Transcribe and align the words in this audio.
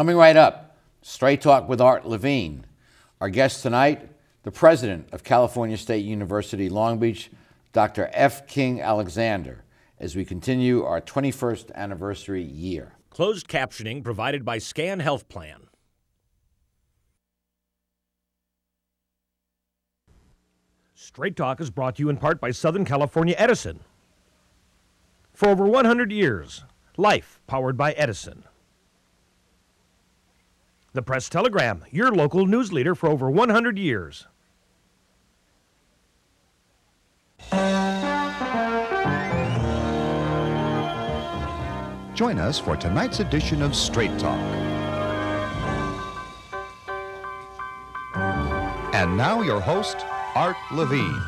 Coming 0.00 0.16
right 0.16 0.34
up, 0.34 0.78
Straight 1.02 1.42
Talk 1.42 1.68
with 1.68 1.78
Art 1.78 2.06
Levine. 2.06 2.64
Our 3.20 3.28
guest 3.28 3.62
tonight, 3.62 4.08
the 4.44 4.50
president 4.50 5.10
of 5.12 5.24
California 5.24 5.76
State 5.76 6.06
University 6.06 6.70
Long 6.70 6.98
Beach, 6.98 7.30
Dr. 7.74 8.08
F. 8.14 8.46
King 8.46 8.80
Alexander, 8.80 9.62
as 9.98 10.16
we 10.16 10.24
continue 10.24 10.82
our 10.84 11.02
21st 11.02 11.74
anniversary 11.74 12.42
year. 12.42 12.94
Closed 13.10 13.46
captioning 13.46 14.02
provided 14.02 14.42
by 14.42 14.56
Scan 14.56 15.00
Health 15.00 15.28
Plan. 15.28 15.68
Straight 20.94 21.36
Talk 21.36 21.60
is 21.60 21.68
brought 21.68 21.96
to 21.96 22.02
you 22.02 22.08
in 22.08 22.16
part 22.16 22.40
by 22.40 22.52
Southern 22.52 22.86
California 22.86 23.34
Edison. 23.36 23.80
For 25.34 25.50
over 25.50 25.66
100 25.66 26.10
years, 26.10 26.64
life 26.96 27.42
powered 27.46 27.76
by 27.76 27.92
Edison. 27.92 28.44
The 30.92 31.02
Press 31.02 31.28
Telegram, 31.28 31.84
your 31.92 32.10
local 32.10 32.46
news 32.46 32.72
leader 32.72 32.96
for 32.96 33.08
over 33.08 33.30
100 33.30 33.78
years. 33.78 34.26
Join 42.12 42.40
us 42.40 42.58
for 42.58 42.76
tonight's 42.76 43.20
edition 43.20 43.62
of 43.62 43.76
Straight 43.76 44.18
Talk. 44.18 44.36
And 48.92 49.16
now, 49.16 49.42
your 49.42 49.60
host, 49.60 50.04
Art 50.34 50.56
Levine. 50.72 51.22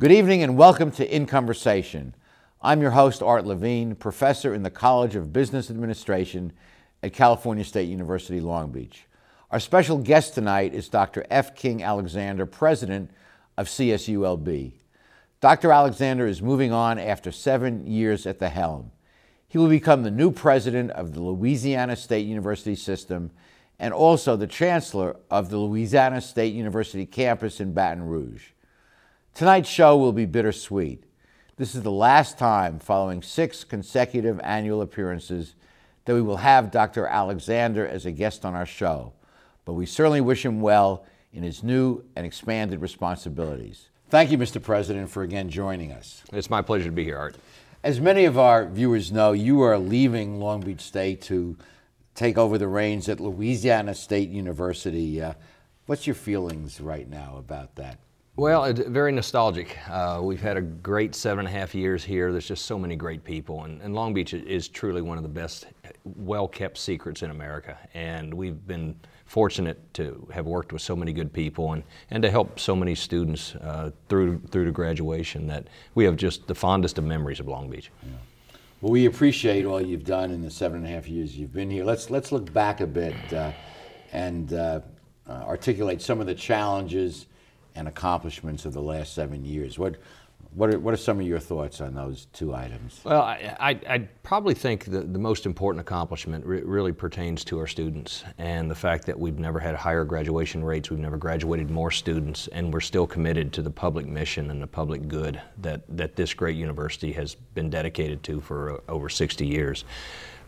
Good 0.00 0.12
evening 0.12 0.42
and 0.42 0.58
welcome 0.58 0.90
to 0.90 1.16
In 1.16 1.24
Conversation. 1.24 2.14
I'm 2.60 2.82
your 2.82 2.90
host, 2.90 3.22
Art 3.22 3.46
Levine, 3.46 3.94
professor 3.94 4.52
in 4.52 4.62
the 4.62 4.70
College 4.70 5.16
of 5.16 5.32
Business 5.32 5.70
Administration 5.70 6.52
at 7.02 7.12
California 7.12 7.64
State 7.64 7.88
University, 7.88 8.40
Long 8.40 8.70
Beach. 8.70 9.04
Our 9.50 9.60
special 9.60 9.98
guest 9.98 10.34
tonight 10.34 10.74
is 10.74 10.88
Dr. 10.88 11.24
F. 11.30 11.54
King 11.54 11.82
Alexander, 11.82 12.46
president 12.46 13.10
of 13.56 13.68
CSULB. 13.68 14.72
Dr. 15.40 15.70
Alexander 15.70 16.26
is 16.26 16.42
moving 16.42 16.72
on 16.72 16.98
after 16.98 17.30
seven 17.30 17.86
years 17.86 18.26
at 18.26 18.38
the 18.38 18.48
helm. 18.48 18.90
He 19.48 19.58
will 19.58 19.68
become 19.68 20.02
the 20.02 20.10
new 20.10 20.30
president 20.30 20.90
of 20.92 21.14
the 21.14 21.22
Louisiana 21.22 21.94
State 21.96 22.26
University 22.26 22.74
system 22.74 23.30
and 23.78 23.92
also 23.92 24.36
the 24.36 24.46
chancellor 24.46 25.16
of 25.30 25.50
the 25.50 25.58
Louisiana 25.58 26.20
State 26.20 26.54
University 26.54 27.06
campus 27.06 27.60
in 27.60 27.72
Baton 27.72 28.04
Rouge. 28.04 28.48
Tonight's 29.34 29.68
show 29.68 29.96
will 29.96 30.12
be 30.12 30.24
bittersweet. 30.24 31.04
This 31.56 31.74
is 31.74 31.82
the 31.82 31.90
last 31.90 32.38
time, 32.38 32.78
following 32.78 33.22
six 33.22 33.64
consecutive 33.64 34.40
annual 34.40 34.82
appearances, 34.82 35.54
that 36.06 36.14
we 36.14 36.22
will 36.22 36.38
have 36.38 36.70
Dr. 36.70 37.06
Alexander 37.06 37.86
as 37.86 38.06
a 38.06 38.12
guest 38.12 38.44
on 38.44 38.54
our 38.54 38.66
show, 38.66 39.12
but 39.64 39.74
we 39.74 39.84
certainly 39.84 40.20
wish 40.20 40.44
him 40.44 40.60
well 40.60 41.04
in 41.32 41.42
his 41.42 41.62
new 41.62 42.02
and 42.16 42.24
expanded 42.24 42.80
responsibilities. 42.80 43.90
Thank 44.08 44.30
you, 44.30 44.38
Mr. 44.38 44.62
President, 44.62 45.10
for 45.10 45.22
again 45.22 45.50
joining 45.50 45.92
us. 45.92 46.22
It's 46.32 46.48
my 46.48 46.62
pleasure 46.62 46.86
to 46.86 46.92
be 46.92 47.04
here, 47.04 47.18
Art. 47.18 47.36
As 47.82 48.00
many 48.00 48.24
of 48.24 48.38
our 48.38 48.66
viewers 48.66 49.12
know, 49.12 49.32
you 49.32 49.60
are 49.62 49.78
leaving 49.78 50.40
Long 50.40 50.60
Beach 50.60 50.80
State 50.80 51.20
to 51.22 51.56
take 52.14 52.38
over 52.38 52.56
the 52.56 52.68
reins 52.68 53.08
at 53.08 53.20
Louisiana 53.20 53.94
State 53.94 54.30
University. 54.30 55.20
Uh, 55.20 55.34
what's 55.86 56.06
your 56.06 56.14
feelings 56.14 56.80
right 56.80 57.08
now 57.08 57.36
about 57.36 57.74
that? 57.76 57.98
Well, 58.36 58.64
it, 58.64 58.76
very 58.88 59.12
nostalgic. 59.12 59.78
Uh, 59.88 60.20
we've 60.22 60.42
had 60.42 60.58
a 60.58 60.60
great 60.60 61.14
seven 61.14 61.46
and 61.46 61.48
a 61.48 61.58
half 61.58 61.74
years 61.74 62.04
here. 62.04 62.32
There's 62.32 62.46
just 62.46 62.66
so 62.66 62.78
many 62.78 62.94
great 62.94 63.24
people, 63.24 63.64
and, 63.64 63.80
and 63.80 63.94
Long 63.94 64.12
Beach 64.12 64.34
is 64.34 64.68
truly 64.68 65.00
one 65.00 65.16
of 65.16 65.22
the 65.22 65.30
best, 65.30 65.68
well-kept 66.04 66.76
secrets 66.76 67.22
in 67.22 67.30
America. 67.30 67.78
And 67.94 68.34
we've 68.34 68.66
been 68.66 68.94
fortunate 69.24 69.78
to 69.94 70.28
have 70.34 70.44
worked 70.44 70.74
with 70.74 70.82
so 70.82 70.94
many 70.94 71.14
good 71.14 71.32
people 71.32 71.72
and, 71.72 71.82
and 72.10 72.22
to 72.22 72.30
help 72.30 72.60
so 72.60 72.76
many 72.76 72.94
students 72.94 73.54
uh, 73.54 73.90
through 74.10 74.42
through 74.50 74.66
to 74.66 74.70
graduation 74.70 75.46
that 75.46 75.66
we 75.94 76.04
have 76.04 76.16
just 76.16 76.46
the 76.46 76.54
fondest 76.54 76.98
of 76.98 77.04
memories 77.04 77.40
of 77.40 77.48
Long 77.48 77.70
Beach. 77.70 77.90
Yeah. 78.02 78.10
Well, 78.82 78.92
we 78.92 79.06
appreciate 79.06 79.64
all 79.64 79.80
you've 79.80 80.04
done 80.04 80.30
in 80.30 80.42
the 80.42 80.50
seven 80.50 80.78
and 80.78 80.86
a 80.86 80.90
half 80.90 81.08
years 81.08 81.34
you've 81.34 81.54
been 81.54 81.70
here. 81.70 81.84
Let's 81.84 82.10
let's 82.10 82.32
look 82.32 82.52
back 82.52 82.82
a 82.82 82.86
bit 82.86 83.32
uh, 83.32 83.52
and 84.12 84.52
uh, 84.52 84.80
uh 85.26 85.32
articulate 85.46 86.02
some 86.02 86.20
of 86.20 86.26
the 86.26 86.34
challenges 86.34 87.24
and 87.76 87.86
accomplishments 87.88 88.64
of 88.64 88.72
the 88.72 88.82
last 88.82 89.14
seven 89.14 89.44
years. 89.44 89.78
What, 89.78 89.96
what 90.54 90.72
are, 90.72 90.78
what 90.78 90.94
are 90.94 90.96
some 90.96 91.20
of 91.20 91.26
your 91.26 91.38
thoughts 91.38 91.80
on 91.80 91.94
those 91.94 92.26
two 92.32 92.54
items? 92.54 93.00
Well, 93.04 93.20
I, 93.20 93.56
I, 93.60 93.70
I 93.88 93.98
probably 94.22 94.54
think 94.54 94.86
the, 94.86 95.00
the 95.00 95.18
most 95.18 95.44
important 95.44 95.80
accomplishment 95.82 96.46
re 96.46 96.62
really 96.62 96.92
pertains 96.92 97.44
to 97.44 97.58
our 97.58 97.66
students 97.66 98.24
and 98.38 98.70
the 98.70 98.74
fact 98.74 99.04
that 99.06 99.18
we've 99.18 99.38
never 99.38 99.60
had 99.60 99.74
higher 99.74 100.04
graduation 100.04 100.64
rates, 100.64 100.90
we've 100.90 100.98
never 100.98 101.18
graduated 101.18 101.70
more 101.70 101.90
students, 101.90 102.48
and 102.48 102.72
we're 102.72 102.80
still 102.80 103.06
committed 103.06 103.52
to 103.52 103.62
the 103.62 103.70
public 103.70 104.06
mission 104.06 104.50
and 104.50 104.62
the 104.62 104.66
public 104.66 105.08
good 105.08 105.40
that, 105.58 105.82
that 105.94 106.16
this 106.16 106.32
great 106.32 106.56
university 106.56 107.12
has 107.12 107.34
been 107.34 107.68
dedicated 107.68 108.22
to 108.22 108.40
for 108.40 108.76
uh, 108.76 108.78
over 108.88 109.10
60 109.10 109.46
years. 109.46 109.84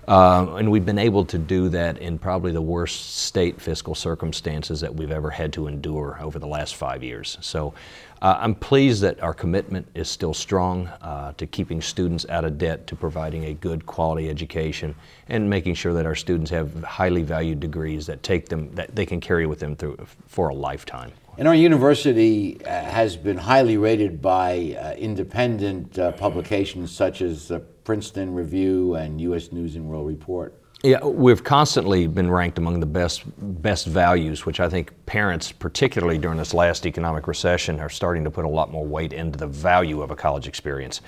Uh, 0.09 0.57
and 0.57 0.71
we've 0.71 0.87
been 0.87 0.99
able 0.99 1.23
to 1.23 1.37
do 1.37 1.69
that 1.69 1.99
in 1.99 2.19
probably 2.19 2.51
the 2.51 2.63
worst 2.63 3.17
state 3.19 3.61
fiscal 3.61 3.95
circumstances 3.95 4.81
that 4.81 4.95
we've 4.95 5.11
ever 5.11 5.29
had 5.29 5.53
to 5.53 5.67
endure 5.67 6.17
over 6.23 6.39
the 6.39 6.47
last 6.47 6.77
five 6.77 7.03
years. 7.03 7.37
So 7.43 7.75
uh, 8.23 8.39
I'm 8.41 8.55
pleased 8.55 9.03
that 9.03 9.23
our 9.23 9.35
commitment 9.35 9.87
is 9.95 10.09
still 10.09 10.33
strong 10.33 10.87
uh, 10.87 11.35
to 11.37 11.47
keeping 11.47 11.83
students 11.83 12.25
out 12.31 12.47
of 12.47 12.57
debt, 12.57 12.87
to 12.87 12.97
providing 12.97 13.45
a 13.45 13.53
good 13.53 13.85
quality 13.85 14.31
education, 14.31 14.95
and 15.29 15.51
making 15.51 15.75
sure 15.75 15.93
that 15.93 16.07
our 16.07 16.15
students 16.15 16.51
have 16.53 16.83
highly 16.85 17.23
valued 17.23 17.61
degrees 17.61 18.07
that 18.07 18.23
take 18.23 18.49
them, 18.49 18.75
that 18.77 18.97
they 18.97 19.05
can 19.05 19.21
carry 19.21 19.45
with 19.45 19.61
them 19.61 19.77
through 19.77 19.99
for 20.27 20.49
a 20.49 20.55
lifetime. 20.55 21.13
And 21.39 21.47
our 21.47 21.55
university 21.55 22.61
uh, 22.65 22.69
has 22.69 23.17
been 23.17 23.37
highly 23.37 23.77
rated 23.77 24.21
by 24.21 24.77
uh, 24.77 24.95
independent 24.95 25.97
uh, 25.97 26.11
publications 26.11 26.91
such 26.91 27.23
as 27.23 27.47
the 27.47 27.61
Princeton 27.61 28.35
Review 28.35 28.97
and 28.97 29.21
U.S. 29.21 29.53
News 29.53 29.77
and 29.77 29.85
World 29.85 30.09
Report. 30.09 30.61
Yeah, 30.83 31.05
we've 31.05 31.45
constantly 31.45 32.09
been 32.09 32.29
ranked 32.29 32.59
among 32.59 32.81
the 32.81 32.87
best 32.87 33.23
best 33.63 33.87
values, 33.87 34.47
which 34.47 34.59
I 34.59 34.69
think 34.69 34.93
parents, 35.07 35.53
particularly 35.53 36.19
during 36.19 36.39
this 36.39 36.53
last 36.53 36.87
economic 36.87 37.29
recession, 37.29 37.79
are 37.79 37.89
starting 37.89 38.25
to 38.25 38.31
put 38.33 38.45
a 38.45 38.49
lot 38.49 38.73
more 38.73 38.85
weight 38.85 39.13
into 39.13 39.39
the 39.39 39.47
value 39.47 40.03
of 40.03 40.11
a 40.11 40.17
college 40.17 40.49
experience. 40.49 41.03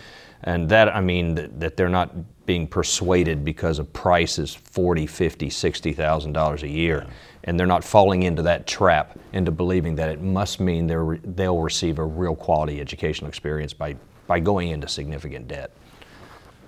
And 0.44 0.68
that, 0.68 0.94
I 0.94 1.00
mean, 1.00 1.34
that, 1.34 1.58
that 1.58 1.76
they're 1.76 1.88
not 1.88 2.47
being 2.47 2.68
persuaded 2.68 3.44
because 3.44 3.80
of 3.80 3.92
prices 3.92 4.54
40, 4.54 5.06
50, 5.06 5.50
60,000 5.50 6.32
dollars 6.32 6.62
a 6.62 6.68
year. 6.68 7.04
Yeah. 7.04 7.12
And 7.44 7.58
they're 7.58 7.66
not 7.66 7.84
falling 7.84 8.22
into 8.22 8.42
that 8.42 8.66
trap 8.66 9.18
into 9.32 9.50
believing 9.50 9.94
that 9.96 10.10
it 10.10 10.20
must 10.20 10.60
mean 10.60 10.86
they'll 10.86 11.60
receive 11.60 11.98
a 11.98 12.04
real 12.04 12.36
quality 12.36 12.80
educational 12.80 13.28
experience 13.28 13.72
by, 13.72 13.96
by 14.26 14.40
going 14.40 14.68
into 14.68 14.88
significant 14.88 15.48
debt. 15.48 15.70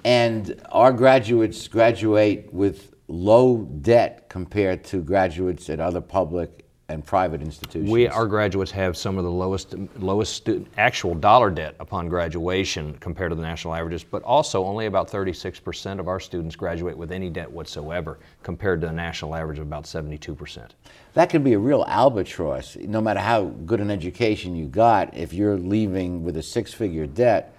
And 0.05 0.61
our 0.71 0.93
graduates 0.93 1.69
graduate 1.69 2.53
with 2.53 2.95
low 3.09 3.59
debt 3.83 4.29
compared 4.29 4.85
to 4.85 5.03
graduates 5.03 5.69
at 5.69 5.79
other 5.79 6.01
public 6.01 6.65
and 6.93 7.05
private 7.05 7.43
institutions. 7.43 7.91
We, 7.91 8.07
our 8.07 8.27
graduates 8.27 8.71
have 8.73 8.97
some 8.97 9.19
of 9.19 9.25
the 9.25 9.31
lowest, 9.31 9.75
lowest 9.99 10.35
student, 10.35 10.69
actual 10.77 11.15
dollar 11.15 11.51
debt 11.51 11.75
upon 11.81 12.09
graduation 12.09 12.95
compared 13.01 13.31
to 13.31 13.35
the 13.35 13.43
national 13.43 13.75
averages, 13.75 14.05
but 14.05 14.23
also 14.23 14.65
only 14.65 14.87
about 14.87 15.11
36% 15.11 15.99
of 15.99 16.09
our 16.09 16.21
students 16.21 16.55
graduate 16.55 16.97
with 16.97 17.11
any 17.11 17.31
debt 17.31 17.51
whatsoever 17.51 18.19
compared 18.43 18.81
to 18.83 18.87
the 18.87 18.93
national 18.93 19.35
average 19.35 19.59
of 19.59 19.67
about 19.67 19.85
72%. 19.85 20.69
That 21.15 21.31
can 21.31 21.43
be 21.43 21.55
a 21.55 21.59
real 21.59 21.85
albatross. 21.89 22.77
No 22.77 23.01
matter 23.01 23.21
how 23.21 23.45
good 23.45 23.81
an 23.81 23.91
education 23.91 24.55
you 24.55 24.67
got, 24.67 25.17
if 25.17 25.33
you're 25.33 25.57
leaving 25.57 26.23
with 26.23 26.37
a 26.37 26.43
six-figure 26.43 27.07
debt, 27.09 27.55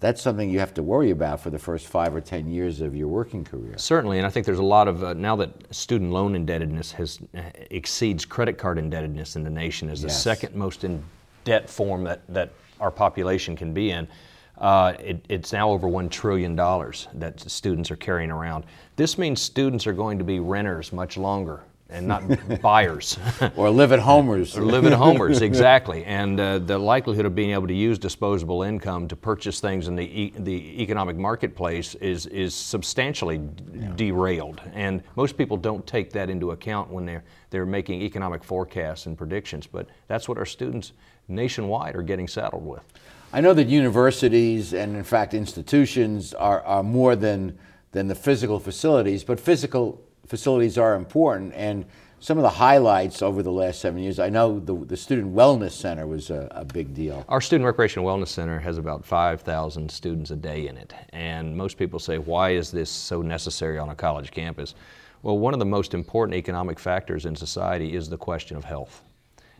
that's 0.00 0.22
something 0.22 0.50
you 0.50 0.58
have 0.58 0.74
to 0.74 0.82
worry 0.82 1.10
about 1.10 1.40
for 1.40 1.50
the 1.50 1.58
first 1.58 1.86
five 1.86 2.14
or 2.14 2.20
ten 2.20 2.50
years 2.50 2.80
of 2.80 2.96
your 2.96 3.08
working 3.08 3.44
career. 3.44 3.76
Certainly, 3.76 4.18
and 4.18 4.26
I 4.26 4.30
think 4.30 4.46
there's 4.46 4.58
a 4.58 4.62
lot 4.62 4.88
of 4.88 5.04
uh, 5.04 5.14
now 5.14 5.36
that 5.36 5.74
student 5.74 6.10
loan 6.10 6.34
indebtedness 6.34 6.92
has 6.92 7.20
uh, 7.36 7.42
exceeds 7.70 8.24
credit 8.24 8.58
card 8.58 8.78
indebtedness 8.78 9.36
in 9.36 9.44
the 9.44 9.50
nation 9.50 9.90
as 9.90 10.02
yes. 10.02 10.12
the 10.12 10.20
second 10.20 10.54
most 10.54 10.84
in 10.84 11.02
debt 11.44 11.68
form 11.68 12.02
that 12.04 12.22
that 12.28 12.50
our 12.80 12.90
population 12.90 13.54
can 13.54 13.72
be 13.72 13.90
in. 13.90 14.08
Uh, 14.56 14.94
it, 14.98 15.24
it's 15.30 15.54
now 15.54 15.70
over 15.70 15.88
$1 15.88 16.10
trillion 16.10 16.54
that 16.54 17.40
students 17.46 17.90
are 17.90 17.96
carrying 17.96 18.30
around. 18.30 18.64
This 18.96 19.16
means 19.16 19.40
students 19.40 19.86
are 19.86 19.94
going 19.94 20.18
to 20.18 20.24
be 20.24 20.38
renters 20.38 20.92
much 20.92 21.16
longer 21.16 21.62
and 21.90 22.06
not 22.06 22.22
buyers. 22.60 23.18
or 23.56 23.70
live 23.70 23.92
at 23.92 23.98
homers. 23.98 24.56
or 24.56 24.64
live 24.64 24.86
at 24.86 24.92
homers, 24.92 25.42
exactly. 25.42 26.04
And 26.04 26.38
uh, 26.38 26.58
the 26.58 26.78
likelihood 26.78 27.26
of 27.26 27.34
being 27.34 27.50
able 27.50 27.66
to 27.66 27.74
use 27.74 27.98
disposable 27.98 28.62
income 28.62 29.08
to 29.08 29.16
purchase 29.16 29.60
things 29.60 29.88
in 29.88 29.96
the, 29.96 30.04
e 30.04 30.32
the 30.38 30.82
economic 30.82 31.16
marketplace 31.16 31.94
is, 31.96 32.26
is 32.26 32.54
substantially 32.54 33.40
yeah. 33.72 33.92
derailed. 33.96 34.60
And 34.72 35.02
most 35.16 35.36
people 35.36 35.56
don't 35.56 35.86
take 35.86 36.12
that 36.12 36.30
into 36.30 36.52
account 36.52 36.90
when 36.90 37.06
they're, 37.06 37.24
they're 37.50 37.66
making 37.66 38.02
economic 38.02 38.44
forecasts 38.44 39.06
and 39.06 39.16
predictions. 39.16 39.66
But 39.66 39.88
that's 40.06 40.28
what 40.28 40.38
our 40.38 40.46
students 40.46 40.92
nationwide 41.28 41.96
are 41.96 42.02
getting 42.02 42.28
saddled 42.28 42.64
with. 42.66 42.82
I 43.32 43.40
know 43.40 43.54
that 43.54 43.68
universities 43.68 44.74
and, 44.74 44.96
in 44.96 45.04
fact, 45.04 45.34
institutions 45.34 46.34
are, 46.34 46.62
are 46.62 46.82
more 46.82 47.14
than, 47.14 47.56
than 47.92 48.08
the 48.08 48.14
physical 48.14 48.58
facilities, 48.58 49.22
but 49.22 49.38
physical 49.38 50.02
facilities 50.30 50.78
are 50.78 50.94
important. 50.94 51.52
And 51.54 51.84
some 52.20 52.38
of 52.38 52.42
the 52.42 52.50
highlights 52.50 53.20
over 53.20 53.42
the 53.42 53.50
last 53.50 53.80
seven 53.80 54.00
years, 54.00 54.20
I 54.20 54.28
know 54.28 54.60
the, 54.60 54.74
the 54.74 54.96
Student 54.96 55.34
Wellness 55.34 55.72
Center 55.72 56.06
was 56.06 56.30
a, 56.30 56.46
a 56.52 56.64
big 56.64 56.94
deal. 56.94 57.24
Our 57.28 57.40
Student 57.40 57.66
Recreation 57.66 58.04
Wellness 58.04 58.28
Center 58.28 58.58
has 58.60 58.78
about 58.78 59.04
5,000 59.04 59.90
students 59.90 60.30
a 60.30 60.36
day 60.36 60.68
in 60.68 60.76
it. 60.76 60.94
And 61.12 61.56
most 61.56 61.76
people 61.76 61.98
say, 61.98 62.18
why 62.18 62.50
is 62.50 62.70
this 62.70 62.88
so 62.88 63.22
necessary 63.22 63.76
on 63.78 63.88
a 63.88 63.94
college 63.94 64.30
campus? 64.30 64.76
Well, 65.22 65.38
one 65.38 65.52
of 65.52 65.58
the 65.58 65.66
most 65.66 65.94
important 65.94 66.36
economic 66.36 66.78
factors 66.78 67.26
in 67.26 67.34
society 67.34 67.96
is 67.96 68.08
the 68.08 68.16
question 68.16 68.56
of 68.56 68.64
health. 68.64 69.02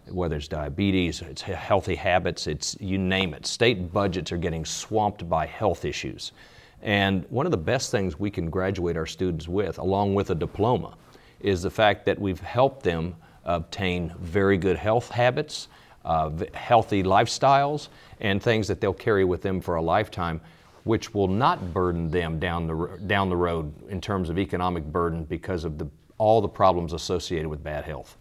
Whether 0.06 0.36
it's 0.36 0.48
diabetes, 0.48 1.20
it's 1.20 1.42
healthy 1.42 1.96
habits, 1.96 2.46
it's 2.46 2.76
you 2.80 2.96
name 2.96 3.34
it. 3.34 3.44
State 3.44 3.92
budgets 3.92 4.30
are 4.32 4.38
getting 4.38 4.64
swamped 4.64 5.28
by 5.28 5.46
health 5.46 5.84
issues. 5.84 6.32
And 6.82 7.26
one 7.28 7.46
of 7.46 7.52
the 7.52 7.58
best 7.58 7.90
things 7.90 8.18
we 8.18 8.30
can 8.30 8.48
graduate 8.48 8.96
our 8.96 9.06
students 9.06 9.48
with, 9.48 9.78
along 9.78 10.14
with 10.14 10.30
a 10.30 10.34
diploma, 10.34 10.96
is 11.40 11.62
the 11.62 11.70
fact 11.70 12.06
that 12.06 12.18
we've 12.18 12.40
helped 12.40 12.82
them 12.82 13.16
obtain 13.44 14.14
very 14.18 14.56
good 14.56 14.76
health 14.76 15.10
habits, 15.10 15.68
uh, 16.04 16.30
healthy 16.54 17.02
lifestyles, 17.02 17.88
and 18.20 18.42
things 18.42 18.68
that 18.68 18.80
they'll 18.80 18.92
carry 18.92 19.24
with 19.24 19.42
them 19.42 19.60
for 19.60 19.76
a 19.76 19.82
lifetime, 19.82 20.40
which 20.84 21.12
will 21.12 21.28
not 21.28 21.74
burden 21.74 22.10
them 22.10 22.38
down 22.38 22.66
the, 22.66 22.98
down 23.06 23.28
the 23.28 23.36
road 23.36 23.72
in 23.90 24.00
terms 24.00 24.30
of 24.30 24.38
economic 24.38 24.84
burden 24.84 25.24
because 25.24 25.64
of 25.64 25.78
the, 25.78 25.86
all 26.18 26.40
the 26.40 26.48
problems 26.48 26.92
associated 26.92 27.48
with 27.48 27.62
bad 27.62 27.84
health. 27.84 28.16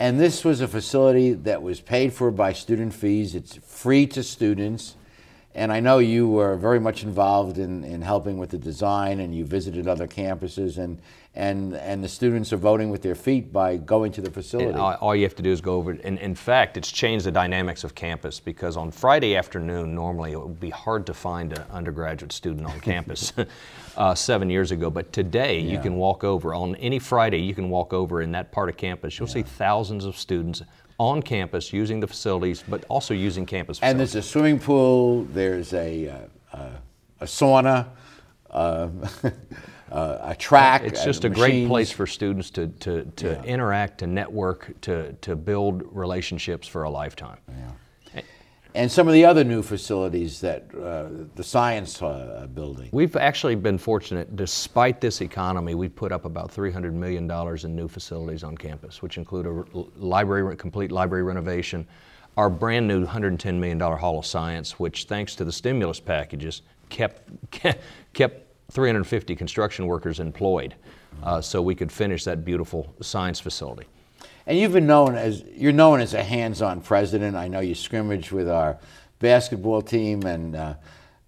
And 0.00 0.20
this 0.20 0.44
was 0.44 0.60
a 0.60 0.68
facility 0.68 1.32
that 1.32 1.60
was 1.60 1.80
paid 1.80 2.12
for 2.12 2.30
by 2.30 2.52
student 2.52 2.94
fees. 2.94 3.34
It's 3.34 3.56
free 3.56 4.06
to 4.08 4.22
students. 4.22 4.94
And 5.54 5.72
I 5.72 5.80
know 5.80 5.98
you 5.98 6.28
were 6.28 6.56
very 6.56 6.78
much 6.78 7.02
involved 7.02 7.58
in, 7.58 7.82
in 7.82 8.02
helping 8.02 8.38
with 8.38 8.50
the 8.50 8.58
design 8.58 9.18
and 9.18 9.34
you 9.34 9.44
visited 9.44 9.88
other 9.88 10.06
campuses 10.06 10.78
and, 10.78 11.00
and, 11.34 11.74
and 11.74 12.04
the 12.04 12.08
students 12.08 12.52
are 12.52 12.58
voting 12.58 12.90
with 12.90 13.02
their 13.02 13.14
feet 13.14 13.52
by 13.52 13.76
going 13.76 14.12
to 14.12 14.20
the 14.20 14.30
facility. 14.30 14.78
All, 14.78 14.94
all, 15.00 15.16
you 15.16 15.24
have 15.24 15.34
to 15.36 15.42
do 15.42 15.50
is 15.50 15.60
go 15.60 15.76
over 15.76 15.92
it. 15.92 16.00
And 16.04 16.18
in 16.18 16.34
fact, 16.34 16.76
it's 16.76 16.92
changed 16.92 17.24
the 17.24 17.32
dynamics 17.32 17.82
of 17.82 17.94
campus 17.94 18.40
because 18.40 18.76
on 18.76 18.90
Friday 18.90 19.36
afternoon, 19.36 19.94
normally 19.94 20.32
it 20.32 20.40
would 20.40 20.60
be 20.60 20.70
hard 20.70 21.06
to 21.06 21.14
find 21.14 21.52
an 21.52 21.64
undergraduate 21.70 22.32
student 22.32 22.66
on 22.66 22.78
campus 22.80 23.32
uh, 23.98 24.14
seven 24.14 24.48
years 24.48 24.70
ago. 24.70 24.88
But 24.88 25.12
today, 25.12 25.58
yeah. 25.58 25.72
you 25.72 25.78
can 25.80 25.96
walk 25.96 26.24
over. 26.24 26.54
On 26.54 26.74
any 26.76 26.98
Friday, 26.98 27.40
you 27.40 27.54
can 27.54 27.68
walk 27.68 27.92
over 27.92 28.22
in 28.22 28.32
that 28.32 28.50
part 28.52 28.70
of 28.70 28.76
campus. 28.76 29.18
You'll 29.18 29.28
yeah. 29.28 29.34
see 29.34 29.42
thousands 29.42 30.06
of 30.06 30.16
students 30.16 30.62
on 30.98 31.20
campus 31.20 31.72
using 31.72 32.00
the 32.00 32.06
facilities, 32.06 32.64
but 32.66 32.84
also 32.88 33.12
using 33.12 33.44
campus 33.44 33.78
facilities. 33.78 33.90
And 33.90 34.00
there's 34.00 34.14
a 34.14 34.22
swimming 34.22 34.58
pool, 34.58 35.24
there's 35.24 35.74
a, 35.74 36.08
uh, 36.52 36.70
a 37.20 37.24
sauna. 37.24 37.88
Uh, 38.50 38.88
uh, 39.92 40.18
a 40.22 40.34
track. 40.34 40.82
It's 40.84 41.04
just 41.04 41.24
a 41.24 41.28
great 41.28 41.66
place 41.66 41.90
for 41.90 42.06
students 42.06 42.50
to, 42.50 42.68
to, 42.68 43.04
to 43.04 43.28
yeah. 43.28 43.42
interact, 43.42 43.98
to 43.98 44.06
network, 44.06 44.80
to, 44.82 45.12
to 45.12 45.36
build 45.36 45.82
relationships 45.94 46.66
for 46.66 46.84
a 46.84 46.90
lifetime. 46.90 47.38
Yeah. 47.46 47.70
And 48.74 48.90
some 48.90 49.08
of 49.08 49.14
the 49.14 49.24
other 49.24 49.44
new 49.44 49.62
facilities 49.62 50.40
that 50.40 50.64
uh, 50.74 51.26
the 51.34 51.42
science 51.42 52.02
uh, 52.02 52.46
building. 52.54 52.90
We've 52.92 53.16
actually 53.16 53.54
been 53.54 53.78
fortunate, 53.78 54.36
despite 54.36 55.00
this 55.00 55.20
economy, 55.20 55.74
we've 55.74 55.94
put 55.94 56.12
up 56.12 56.24
about 56.24 56.52
$300 56.52 56.92
million 56.92 57.30
in 57.64 57.76
new 57.76 57.88
facilities 57.88 58.44
on 58.44 58.56
campus, 58.56 59.02
which 59.02 59.16
include 59.16 59.46
a 59.46 59.78
library, 59.96 60.54
complete 60.56 60.92
library 60.92 61.24
renovation, 61.24 61.86
our 62.36 62.50
brand 62.50 62.86
new 62.86 63.04
$110 63.04 63.54
million 63.54 63.80
Hall 63.80 64.18
of 64.18 64.26
Science, 64.26 64.78
which 64.78 65.04
thanks 65.04 65.34
to 65.34 65.44
the 65.44 65.52
stimulus 65.52 65.98
packages 65.98 66.62
kept, 66.88 67.22
kept 68.12 68.46
350 68.70 69.34
construction 69.34 69.86
workers 69.86 70.20
employed 70.20 70.74
uh, 71.22 71.40
so 71.40 71.62
we 71.62 71.74
could 71.74 71.90
finish 71.90 72.22
that 72.24 72.44
beautiful 72.44 72.94
science 73.00 73.40
facility. 73.40 73.86
And 74.48 74.58
you've 74.58 74.72
been 74.72 74.86
known 74.86 75.14
as, 75.14 75.44
you're 75.54 75.72
known 75.72 76.00
as 76.00 76.14
a 76.14 76.22
hands-on 76.22 76.80
president. 76.80 77.36
I 77.36 77.48
know 77.48 77.60
you 77.60 77.74
scrimmaged 77.74 78.32
with 78.32 78.48
our 78.48 78.78
basketball 79.18 79.82
team 79.82 80.22
and 80.22 80.56
uh, 80.56 80.74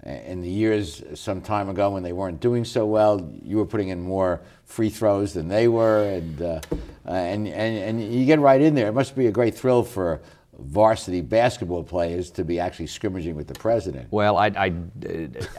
in 0.02 0.40
the 0.40 0.48
years 0.48 1.02
some 1.16 1.42
time 1.42 1.68
ago 1.68 1.90
when 1.90 2.02
they 2.02 2.14
weren't 2.14 2.40
doing 2.40 2.64
so 2.64 2.86
well, 2.86 3.30
you 3.42 3.58
were 3.58 3.66
putting 3.66 3.88
in 3.88 4.00
more 4.00 4.40
free 4.64 4.88
throws 4.88 5.34
than 5.34 5.48
they 5.48 5.68
were, 5.68 6.08
and, 6.08 6.40
uh, 6.40 6.60
and, 7.04 7.46
and, 7.46 8.00
and 8.00 8.14
you 8.14 8.24
get 8.24 8.38
right 8.38 8.62
in 8.62 8.74
there. 8.74 8.88
It 8.88 8.94
must 8.94 9.14
be 9.14 9.26
a 9.26 9.32
great 9.32 9.54
thrill 9.54 9.82
for 9.82 10.22
varsity 10.62 11.20
basketball 11.20 11.82
players 11.82 12.30
to 12.30 12.44
be 12.44 12.60
actually 12.60 12.86
scrimmaging 12.86 13.34
with 13.34 13.46
the 13.46 13.54
president. 13.54 14.06
Well, 14.10 14.36
I, 14.36 14.46
I, 14.48 14.72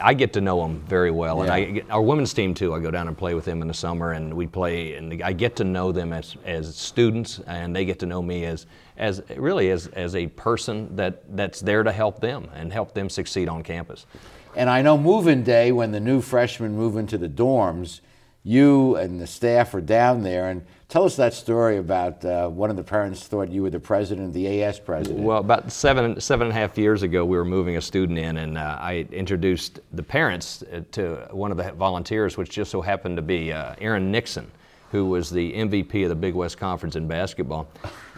I 0.00 0.14
get 0.14 0.32
to 0.34 0.40
know 0.40 0.60
them 0.60 0.80
very 0.88 1.10
well, 1.10 1.38
yeah. 1.38 1.54
and 1.54 1.80
I, 1.80 1.92
our 1.92 2.02
women's 2.02 2.32
team 2.32 2.54
too. 2.54 2.74
I 2.74 2.80
go 2.80 2.90
down 2.90 3.08
and 3.08 3.16
play 3.16 3.34
with 3.34 3.44
them 3.44 3.62
in 3.62 3.68
the 3.68 3.74
summer, 3.74 4.12
and 4.12 4.34
we 4.34 4.46
play, 4.46 4.94
and 4.94 5.22
I 5.22 5.32
get 5.32 5.56
to 5.56 5.64
know 5.64 5.92
them 5.92 6.12
as, 6.12 6.36
as 6.44 6.76
students, 6.76 7.40
and 7.46 7.74
they 7.74 7.84
get 7.84 7.98
to 8.00 8.06
know 8.06 8.22
me 8.22 8.44
as, 8.44 8.66
as 8.96 9.22
really 9.36 9.70
as, 9.70 9.88
as 9.88 10.14
a 10.14 10.26
person 10.28 10.94
that, 10.96 11.36
that's 11.36 11.60
there 11.60 11.82
to 11.82 11.92
help 11.92 12.20
them 12.20 12.48
and 12.54 12.72
help 12.72 12.94
them 12.94 13.10
succeed 13.10 13.48
on 13.48 13.62
campus. 13.62 14.06
And 14.54 14.68
I 14.68 14.82
know 14.82 14.98
moving 14.98 15.42
day 15.42 15.72
when 15.72 15.92
the 15.92 16.00
new 16.00 16.20
freshmen 16.20 16.76
move 16.76 16.96
into 16.96 17.16
the 17.16 17.28
dorms, 17.28 18.00
you 18.44 18.96
and 18.96 19.20
the 19.20 19.26
staff 19.26 19.72
are 19.74 19.80
down 19.80 20.22
there 20.22 20.48
and 20.48 20.66
Tell 20.92 21.04
us 21.04 21.16
that 21.16 21.32
story 21.32 21.78
about 21.78 22.22
uh, 22.22 22.50
one 22.50 22.68
of 22.68 22.76
the 22.76 22.84
parents 22.84 23.26
thought 23.26 23.48
you 23.48 23.62
were 23.62 23.70
the 23.70 23.80
president, 23.80 24.34
the 24.34 24.62
AS 24.62 24.78
president. 24.78 25.24
Well, 25.24 25.38
about 25.38 25.72
seven, 25.72 26.20
seven 26.20 26.48
and 26.48 26.54
a 26.54 26.60
half 26.60 26.76
years 26.76 27.02
ago, 27.02 27.24
we 27.24 27.38
were 27.38 27.46
moving 27.46 27.78
a 27.78 27.80
student 27.80 28.18
in, 28.18 28.36
and 28.36 28.58
uh, 28.58 28.76
I 28.78 29.06
introduced 29.10 29.80
the 29.94 30.02
parents 30.02 30.62
uh, 30.64 30.82
to 30.90 31.28
one 31.30 31.50
of 31.50 31.56
the 31.56 31.72
volunteers, 31.72 32.36
which 32.36 32.50
just 32.50 32.70
so 32.70 32.82
happened 32.82 33.16
to 33.16 33.22
be 33.22 33.54
uh, 33.54 33.74
Aaron 33.80 34.12
Nixon, 34.12 34.50
who 34.90 35.06
was 35.06 35.30
the 35.30 35.54
MVP 35.54 36.02
of 36.02 36.10
the 36.10 36.14
Big 36.14 36.34
West 36.34 36.58
Conference 36.58 36.94
in 36.94 37.08
basketball. 37.08 37.68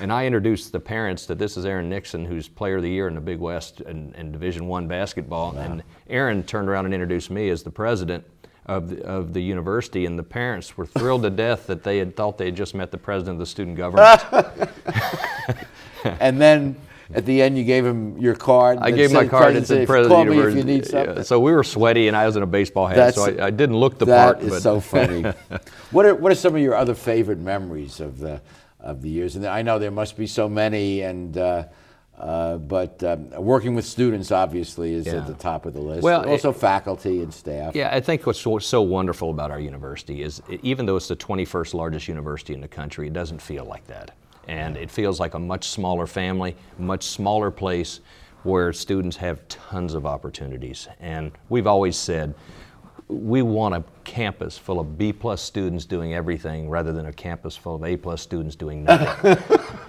And 0.00 0.12
I 0.12 0.26
introduced 0.26 0.73
the 0.73 0.81
parents 0.81 1.26
that 1.26 1.38
this 1.38 1.56
is 1.56 1.67
Aaron 1.67 1.88
Nixon, 1.88 2.25
who's 2.25 2.49
Player 2.49 2.79
of 2.79 2.82
the 2.82 2.91
Year 2.91 3.06
in 3.06 3.15
the 3.15 3.21
Big 3.21 3.38
West 3.38 3.82
and, 3.82 4.12
and 4.17 4.32
Division 4.32 4.67
One 4.67 4.88
basketball. 4.88 5.53
Wow. 5.53 5.61
And 5.61 5.82
Aaron 6.11 6.43
turned 6.43 6.69
around 6.69 6.87
and 6.87 6.94
introduced 6.94 7.31
me 7.31 7.50
as 7.50 7.62
the 7.62 7.71
president 7.71 8.25
of 8.66 8.88
the, 8.88 9.05
of 9.05 9.32
the 9.32 9.40
university, 9.40 10.06
and 10.06 10.19
the 10.19 10.22
parents 10.22 10.76
were 10.76 10.87
thrilled 10.87 11.22
to 11.22 11.31
death 11.31 11.66
that 11.66 11.82
they 11.82 11.99
had 11.99 12.16
thought 12.16 12.38
they 12.38 12.46
had 12.46 12.56
just 12.56 12.75
met 12.75 12.90
the 12.90 12.99
president 12.99 13.34
of 13.34 13.38
the 13.40 13.46
student 13.46 13.76
government. 13.76 14.25
and 16.20 16.40
then 16.40 16.76
at 17.12 17.26
the 17.26 17.43
end, 17.43 17.58
you 17.58 17.64
gave 17.64 17.84
him 17.84 18.16
your 18.16 18.34
card. 18.34 18.78
I 18.81 18.90
gave 18.90 19.12
my 19.12 19.26
card 19.26 19.56
and 19.56 19.66
said 19.66 19.87
president 19.87 20.20
of 20.20 20.26
the 20.26 20.34
university. 20.34 20.90
Yeah, 20.93 21.22
so 21.22 21.38
we 21.38 21.52
were 21.52 21.64
sweaty, 21.64 22.08
and 22.08 22.16
I 22.16 22.26
was 22.26 22.37
in 22.37 22.43
a 22.43 22.46
baseball 22.46 22.87
hat, 22.87 22.96
That's, 22.96 23.16
so 23.16 23.25
I, 23.25 23.46
I, 23.46 23.50
didn't 23.50 23.76
look 23.76 23.99
the 23.99 24.06
that 24.06 24.25
part. 24.25 24.40
That 24.40 24.52
is 24.52 24.62
so 24.62 24.81
funny. 24.81 25.22
what 25.90 26.06
are 26.06 26.14
what 26.14 26.32
are 26.32 26.34
some 26.34 26.55
of 26.55 26.62
your 26.62 26.75
other 26.75 26.94
favorite 26.94 27.38
memories 27.38 28.00
of 28.00 28.19
the 28.19 28.40
of 28.81 29.02
the 29.02 29.11
years? 29.11 29.37
And 29.37 29.47
I 29.47 29.61
know 29.62 29.78
there 29.78 29.90
must 29.90 30.16
be 30.16 30.26
so 30.26 30.49
many, 30.49 31.02
and. 31.02 31.37
Uh, 31.37 31.64
uh, 32.18 32.59
but 32.59 33.02
um, 33.02 33.28
working 33.30 33.75
with 33.75 33.85
students 33.85 34.30
obviously 34.30 34.94
is 34.94 35.06
yeah. 35.06 35.14
at 35.16 35.26
the 35.26 35.35
top 35.35 35.66
of 35.66 35.75
the 35.75 35.80
list. 35.80 36.02
Well, 36.02 36.28
also 36.28 36.50
it, 36.50 36.56
faculty 36.56 37.23
and 37.23 37.35
staff. 37.35 37.75
Yeah, 37.75 37.90
I 37.92 38.00
think 38.00 38.25
what's 38.25 38.40
so, 38.40 38.59
so 38.59 38.83
wonderful 38.83 39.30
about 39.30 39.50
our 39.50 39.59
university 39.59 40.23
is 40.23 40.40
even 40.62 40.87
though 40.87 40.97
it's 40.97 41.09
the 41.09 41.16
21st 41.16 41.75
largest 41.75 42.06
university 42.06 42.54
in 42.54 42.61
the 42.61 42.68
country, 42.68 43.09
it 43.09 43.12
doesn't 43.12 43.42
feel 43.42 43.64
like 43.64 43.87
that. 43.88 44.12
And 44.47 44.76
it 44.76 44.90
feels 44.90 45.18
like 45.18 45.35
a 45.35 45.38
much 45.38 45.68
smaller 45.68 46.06
family, 46.06 46.54
much 46.78 47.04
smaller 47.04 47.50
place 47.50 48.00
where 48.44 48.73
students 48.73 49.16
have 49.16 49.47
tons 49.49 49.94
of 49.94 50.06
opportunities. 50.06 50.87
And 51.00 51.33
we've 51.49 51.66
always 51.66 51.97
said 51.97 52.35
we 53.09 53.42
want 53.42 53.75
a 53.75 53.85
campus 54.04 54.56
full 54.56 54.80
of 54.80 54.97
B 54.97 55.12
plus 55.12 55.42
students 55.42 55.85
doing 55.85 56.14
everything 56.14 56.68
rather 56.68 56.92
than 56.92 57.06
a 57.06 57.12
campus 57.12 57.56
full 57.56 57.75
of 57.75 57.85
A 57.85 57.97
plus 57.97 58.23
students 58.23 58.56
doing 58.56 58.85
nothing. 58.85 59.37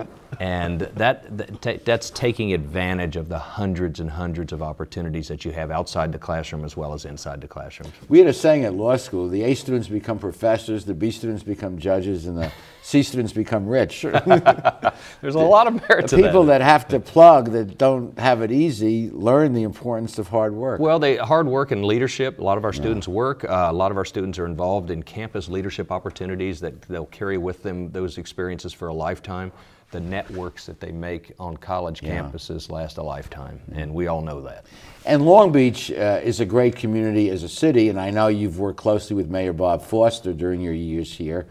and 0.39 0.82
that, 0.82 1.38
that, 1.62 1.86
that's 1.86 2.10
taking 2.10 2.54
advantage 2.54 3.15
of 3.15 3.30
the 3.30 3.39
hundreds 3.39 4.00
and 4.00 4.10
hundreds 4.10 4.54
of 4.54 4.62
opportunities 4.62 5.27
that 5.27 5.46
you 5.46 5.51
have 5.51 5.72
outside 5.72 6.12
the 6.12 6.20
classroom 6.20 6.65
as 6.65 6.75
well 6.75 6.94
as 6.94 7.06
inside 7.06 7.42
the 7.42 7.48
classroom. 7.48 7.92
We 8.10 8.20
had 8.20 8.27
a 8.27 8.34
saying 8.34 8.65
at 8.65 8.74
law 8.74 8.98
school: 8.98 9.27
the 9.27 9.44
A 9.44 9.56
students 9.56 9.88
become 9.88 10.20
professors, 10.20 10.86
the 10.86 10.94
B 10.94 11.12
students 11.12 11.44
become 11.44 11.77
judges, 11.77 12.25
and 12.25 12.38
the 12.38 12.51
C 12.82 13.01
students 13.01 13.34
become 13.34 13.68
rich. 13.68 14.01
There's 15.22 15.36
a 15.36 15.39
lot 15.39 15.68
of 15.68 15.74
merit 15.89 16.08
to 16.10 16.18
people 16.18 16.44
that. 16.46 16.60
that 16.60 16.65
have 16.65 16.88
to 16.89 17.00
plug 17.00 17.51
that 17.51 17.77
don't 17.77 18.18
have 18.20 18.42
it 18.42 18.51
easy 18.51 19.10
learn 19.10 19.54
the 19.54 19.63
importance 19.63 20.20
of 20.20 20.27
hard 20.27 20.54
work. 20.54 20.80
Well, 20.80 21.00
they 21.00 21.18
hard 21.18 21.48
work 21.48 21.72
and 21.72 21.84
leadership. 21.84 22.39
A 22.39 22.44
lot 22.44 22.58
of 22.58 22.63
our 22.63 22.74
students 22.74 23.08
yeah. 23.08 23.13
work. 23.13 23.44
Uh, 23.44 23.68
a 23.70 23.74
lot 23.74 23.92
of 23.92 23.98
our 23.98 24.06
students 24.06 24.38
are 24.38 24.46
involved 24.46 24.92
in 24.92 25.01
campus 25.04 25.50
leadership 25.50 25.92
opportunities 25.92 26.60
that 26.60 26.82
they'll 26.84 27.06
carry 27.08 27.38
with 27.38 27.63
them 27.63 27.92
those 27.92 28.18
experiences 28.18 28.74
for 28.74 28.89
a 28.89 28.94
lifetime 28.94 29.51
the 29.92 30.00
networks 30.00 30.65
that 30.65 30.80
they 30.80 30.92
make 30.92 31.34
on 31.39 31.56
college 31.58 32.01
yeah. 32.01 32.22
campuses 32.22 32.70
last 32.70 32.98
a 32.98 33.04
lifetime, 33.04 33.60
and 33.74 33.94
we 33.94 34.08
all 34.08 34.22
know 34.22 34.42
that. 34.42 34.65
And 35.06 35.25
Long 35.25 35.51
Beach 35.51 35.92
uh, 35.92 36.20
is 36.24 36.39
a 36.39 36.46
great 36.46 36.75
community 36.75 37.30
as 37.30 37.44
a 37.44 37.50
city, 37.50 37.89
and 37.89 38.00
I 38.00 38.10
know 38.10 38.27
you've 38.27 38.60
worked 38.60 38.77
closely 38.77 39.15
with 39.15 39.30
Mayor 39.30 39.54
Bob 39.54 39.84
Foster 39.84 40.34
during 40.34 40.62
your 40.62 40.74
years 40.74 41.13
here. 41.13 41.48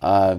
Uh, 0.00 0.38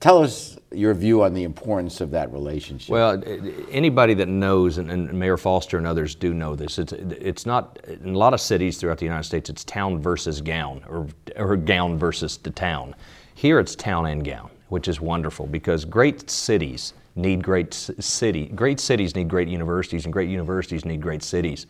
tell 0.00 0.22
us 0.22 0.58
your 0.70 0.94
view 0.94 1.22
on 1.22 1.34
the 1.34 1.42
importance 1.42 2.00
of 2.00 2.10
that 2.12 2.32
relationship. 2.32 2.90
Well, 2.90 3.22
anybody 3.70 4.14
that 4.14 4.28
knows, 4.28 4.78
and, 4.78 4.90
and, 4.90 5.12
Mayor 5.12 5.36
Foster 5.36 5.76
and 5.76 5.86
others 5.86 6.14
do 6.14 6.32
know 6.32 6.54
this, 6.54 6.78
it's, 6.78 6.92
it's 6.92 7.46
not, 7.46 7.78
in 7.86 8.14
a 8.14 8.18
lot 8.18 8.32
of 8.32 8.40
cities 8.40 8.78
throughout 8.78 8.98
the 8.98 9.04
United 9.04 9.24
States, 9.24 9.50
it's 9.50 9.64
town 9.64 10.00
versus 10.00 10.40
gown, 10.40 10.82
or, 10.88 11.08
or 11.36 11.56
gown 11.56 11.98
versus 11.98 12.36
the 12.38 12.50
town 12.50 12.94
Here 13.34 13.58
it's 13.58 13.74
town 13.74 14.06
and 14.06 14.24
gown, 14.24 14.50
which 14.72 14.88
is 14.88 15.02
wonderful 15.02 15.46
because 15.46 15.84
great 15.84 16.30
cities 16.30 16.94
need 17.14 17.44
great 17.44 17.74
city. 17.74 18.46
Great 18.46 18.80
cities 18.80 19.14
need 19.14 19.28
great 19.28 19.46
universities, 19.46 20.06
and 20.06 20.12
great 20.14 20.30
universities 20.30 20.86
need 20.86 21.02
great 21.02 21.22
cities. 21.22 21.66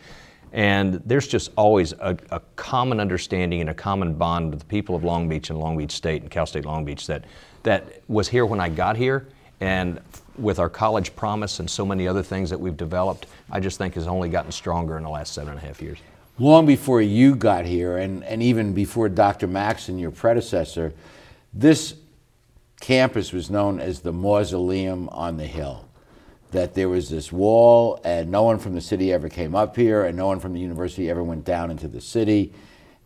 And 0.53 1.01
there's 1.05 1.27
just 1.27 1.51
always 1.57 1.91
a, 1.91 2.17
a, 2.31 2.39
common 2.55 3.01
understanding 3.01 3.59
and 3.59 3.69
a 3.69 3.73
common 3.73 4.13
bond 4.13 4.51
with 4.51 4.59
the 4.59 4.65
people 4.67 4.95
of 4.95 5.03
Long 5.03 5.27
Beach 5.27 5.49
and 5.49 5.59
Long 5.59 5.77
Beach 5.77 5.91
State 5.91 6.21
and 6.21 6.31
Cal 6.31 6.45
State 6.45 6.63
Long 6.63 6.85
Beach 6.85 7.05
that, 7.07 7.25
that 7.63 8.01
was 8.07 8.29
here 8.29 8.45
when 8.45 8.61
I 8.61 8.69
got 8.69 8.95
here. 8.95 9.27
And 9.59 9.99
with 10.37 10.57
our 10.57 10.69
college 10.69 11.13
promise 11.13 11.59
and 11.59 11.69
so 11.69 11.85
many 11.85 12.07
other 12.07 12.23
things 12.23 12.49
that 12.51 12.59
we've 12.59 12.77
developed, 12.77 13.25
I 13.51 13.59
just 13.59 13.77
think 13.77 13.95
has 13.95 14.07
only 14.07 14.29
gotten 14.29 14.51
stronger 14.53 14.95
in 14.95 15.03
the 15.03 15.09
last 15.09 15.33
seven 15.33 15.49
and 15.49 15.61
a 15.61 15.65
half 15.65 15.81
years. 15.81 15.97
Long 16.39 16.65
before 16.65 17.01
you 17.01 17.35
got 17.35 17.65
here, 17.65 17.97
and, 17.97 18.23
and 18.23 18.41
even 18.41 18.73
before 18.73 19.09
Dr. 19.09 19.47
Max 19.47 19.89
and 19.89 19.99
your 19.99 20.11
predecessor, 20.11 20.93
this 21.53 21.95
campus 22.83 23.31
was 23.31 23.49
known 23.49 23.79
as 23.79 24.01
the 24.01 24.11
mausoleum 24.11 25.07
on 25.13 25.37
the 25.37 25.45
hill 25.45 25.87
that 26.51 26.73
there 26.73 26.89
was 26.89 27.09
this 27.09 27.31
wall 27.31 27.97
and 28.03 28.29
no 28.29 28.43
one 28.43 28.59
from 28.59 28.75
the 28.75 28.81
city 28.81 29.13
ever 29.13 29.29
came 29.29 29.55
up 29.55 29.73
here 29.73 30.03
and 30.03 30.17
no 30.17 30.27
one 30.27 30.37
from 30.37 30.51
the 30.51 30.59
university 30.59 31.09
ever 31.09 31.23
went 31.23 31.45
down 31.45 31.71
into 31.71 31.87
the 31.87 32.01
city. 32.01 32.51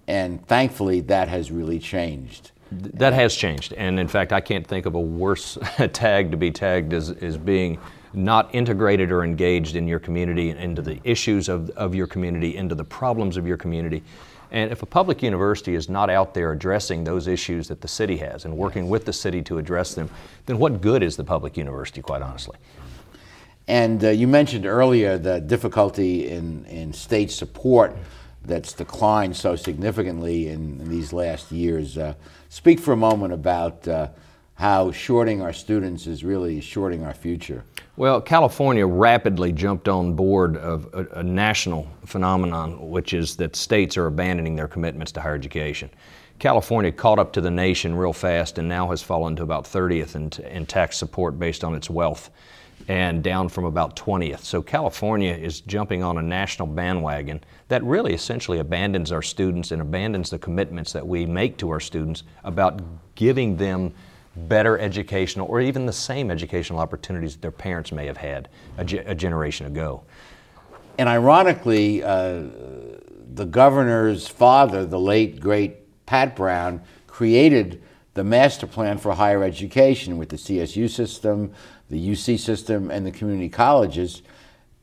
And 0.07 0.43
thankfully, 0.47 1.01
that 1.01 1.27
has 1.27 1.51
really 1.51 1.77
changed. 1.77 2.51
That 2.71 3.13
has 3.13 3.35
changed. 3.35 3.71
And 3.73 3.99
in 3.99 4.07
fact, 4.07 4.33
I 4.33 4.41
can't 4.41 4.65
think 4.65 4.87
of 4.87 4.95
a 4.95 4.99
worse 4.99 5.59
tag 5.93 6.31
to 6.31 6.37
be 6.37 6.49
tagged 6.49 6.91
as, 6.91 7.11
as 7.11 7.37
being 7.37 7.77
not 8.13 8.49
integrated 8.55 9.11
or 9.11 9.23
engaged 9.23 9.75
in 9.75 9.87
your 9.87 9.99
community, 9.99 10.49
into 10.49 10.81
the 10.81 10.99
issues 11.03 11.49
of, 11.49 11.69
of 11.71 11.93
your 11.93 12.07
community, 12.07 12.57
into 12.57 12.73
the 12.73 12.83
problems 12.83 13.37
of 13.37 13.45
your 13.45 13.57
community. 13.57 14.01
And 14.51 14.71
if 14.71 14.81
a 14.81 14.85
public 14.85 15.21
university 15.21 15.75
is 15.75 15.89
not 15.89 16.09
out 16.09 16.33
there 16.33 16.51
addressing 16.51 17.03
those 17.03 17.27
issues 17.27 17.67
that 17.67 17.81
the 17.81 17.87
city 17.87 18.17
has 18.17 18.45
and 18.45 18.57
working 18.57 18.89
with 18.89 19.05
the 19.05 19.13
city 19.13 19.41
to 19.43 19.57
address 19.57 19.93
them, 19.93 20.09
then 20.45 20.57
what 20.57 20.81
good 20.81 21.03
is 21.03 21.17
the 21.17 21.23
public 21.23 21.57
university, 21.57 22.01
quite 22.01 22.21
honestly? 22.21 22.57
And 23.67 24.03
uh, 24.03 24.09
you 24.09 24.27
mentioned 24.27 24.65
earlier 24.65 25.17
the 25.17 25.41
difficulty 25.41 26.29
in, 26.29 26.65
in 26.65 26.93
state 26.93 27.31
support 27.31 27.95
that's 28.45 28.71
declined 28.71 29.35
so 29.35 29.57
significantly 29.57 30.47
in, 30.47 30.79
in 30.79 30.89
these 30.89 31.11
last 31.11 31.51
years. 31.51 31.97
Uh, 31.97 32.13
speak 32.47 32.79
for 32.79 32.93
a 32.93 32.97
moment 32.97 33.33
about 33.33 33.85
uh, 33.87 34.07
how 34.57 34.91
shorting 34.91 35.39
our 35.39 35.53
students 35.53 36.07
is 36.07 36.23
really 36.23 36.59
shorting 36.59 37.03
our 37.03 37.13
future. 37.13 37.63
Well, 37.95 38.19
California 38.19 38.87
rapidly 38.87 39.51
jumped 39.51 39.87
on 39.87 40.15
board 40.15 40.57
of 40.57 40.89
a, 40.93 41.19
a, 41.19 41.23
national 41.23 41.87
phenomenon, 42.05 42.89
which 42.89 43.13
is 43.13 43.35
that 43.35 43.55
states 43.55 43.97
are 43.97 44.07
abandoning 44.07 44.55
their 44.55 44.67
commitments 44.67 45.11
to 45.11 45.21
higher 45.21 45.35
education. 45.35 45.91
California 46.39 46.91
caught 46.91 47.19
up 47.19 47.33
to 47.33 47.41
the 47.41 47.51
nation 47.51 47.95
real 47.95 48.13
fast 48.13 48.57
and 48.57 48.67
now 48.67 48.89
has 48.89 49.03
fallen 49.03 49.35
to 49.35 49.43
about 49.43 49.65
30th 49.65 50.15
in, 50.15 50.45
in 50.47 50.65
tax 50.65 50.97
support 50.97 51.37
based 51.37 51.63
on 51.63 51.75
its 51.75 51.87
wealth 51.87 52.31
and 52.87 53.23
down 53.23 53.49
from 53.49 53.65
about 53.65 53.95
20th. 53.95 54.39
So 54.39 54.63
California 54.63 55.33
is 55.33 55.61
jumping 55.61 56.01
on 56.01 56.17
a 56.17 56.21
national 56.21 56.67
bandwagon 56.67 57.43
that 57.67 57.83
really 57.83 58.13
essentially 58.13 58.57
abandons 58.57 59.11
our 59.11 59.21
students 59.21 59.71
and 59.71 59.83
abandons 59.83 60.31
the 60.31 60.39
commitments 60.39 60.93
that 60.93 61.05
we 61.05 61.27
make 61.27 61.57
to 61.57 61.69
our 61.69 61.79
students 61.79 62.23
about 62.43 62.81
giving 63.13 63.55
them 63.57 63.93
better 64.37 64.77
educational 64.77 65.47
or 65.47 65.59
even 65.61 65.85
the 65.85 65.93
same 65.93 66.29
educational 66.29 66.79
opportunities 66.79 67.33
that 67.33 67.41
their 67.41 67.51
parents 67.51 67.91
may 67.91 68.05
have 68.05 68.17
had 68.17 68.49
a, 68.77 68.85
ge- 68.85 69.03
a 69.05 69.15
generation 69.15 69.65
ago. 69.65 70.03
And 70.97 71.09
ironically, 71.09 72.03
uh, 72.03 72.43
the 73.33 73.45
governor's 73.45 74.27
father, 74.27 74.85
the 74.85 74.99
late 74.99 75.39
great 75.39 76.05
Pat 76.05 76.35
Brown, 76.35 76.81
created 77.07 77.81
the 78.13 78.23
master 78.23 78.65
plan 78.65 78.97
for 78.97 79.13
higher 79.13 79.43
education 79.43 80.17
with 80.17 80.29
the 80.29 80.37
CSU 80.37 80.89
system, 80.89 81.53
the 81.89 82.09
UC 82.09 82.39
system, 82.39 82.89
and 82.89 83.05
the 83.05 83.11
community 83.11 83.49
colleges. 83.49 84.23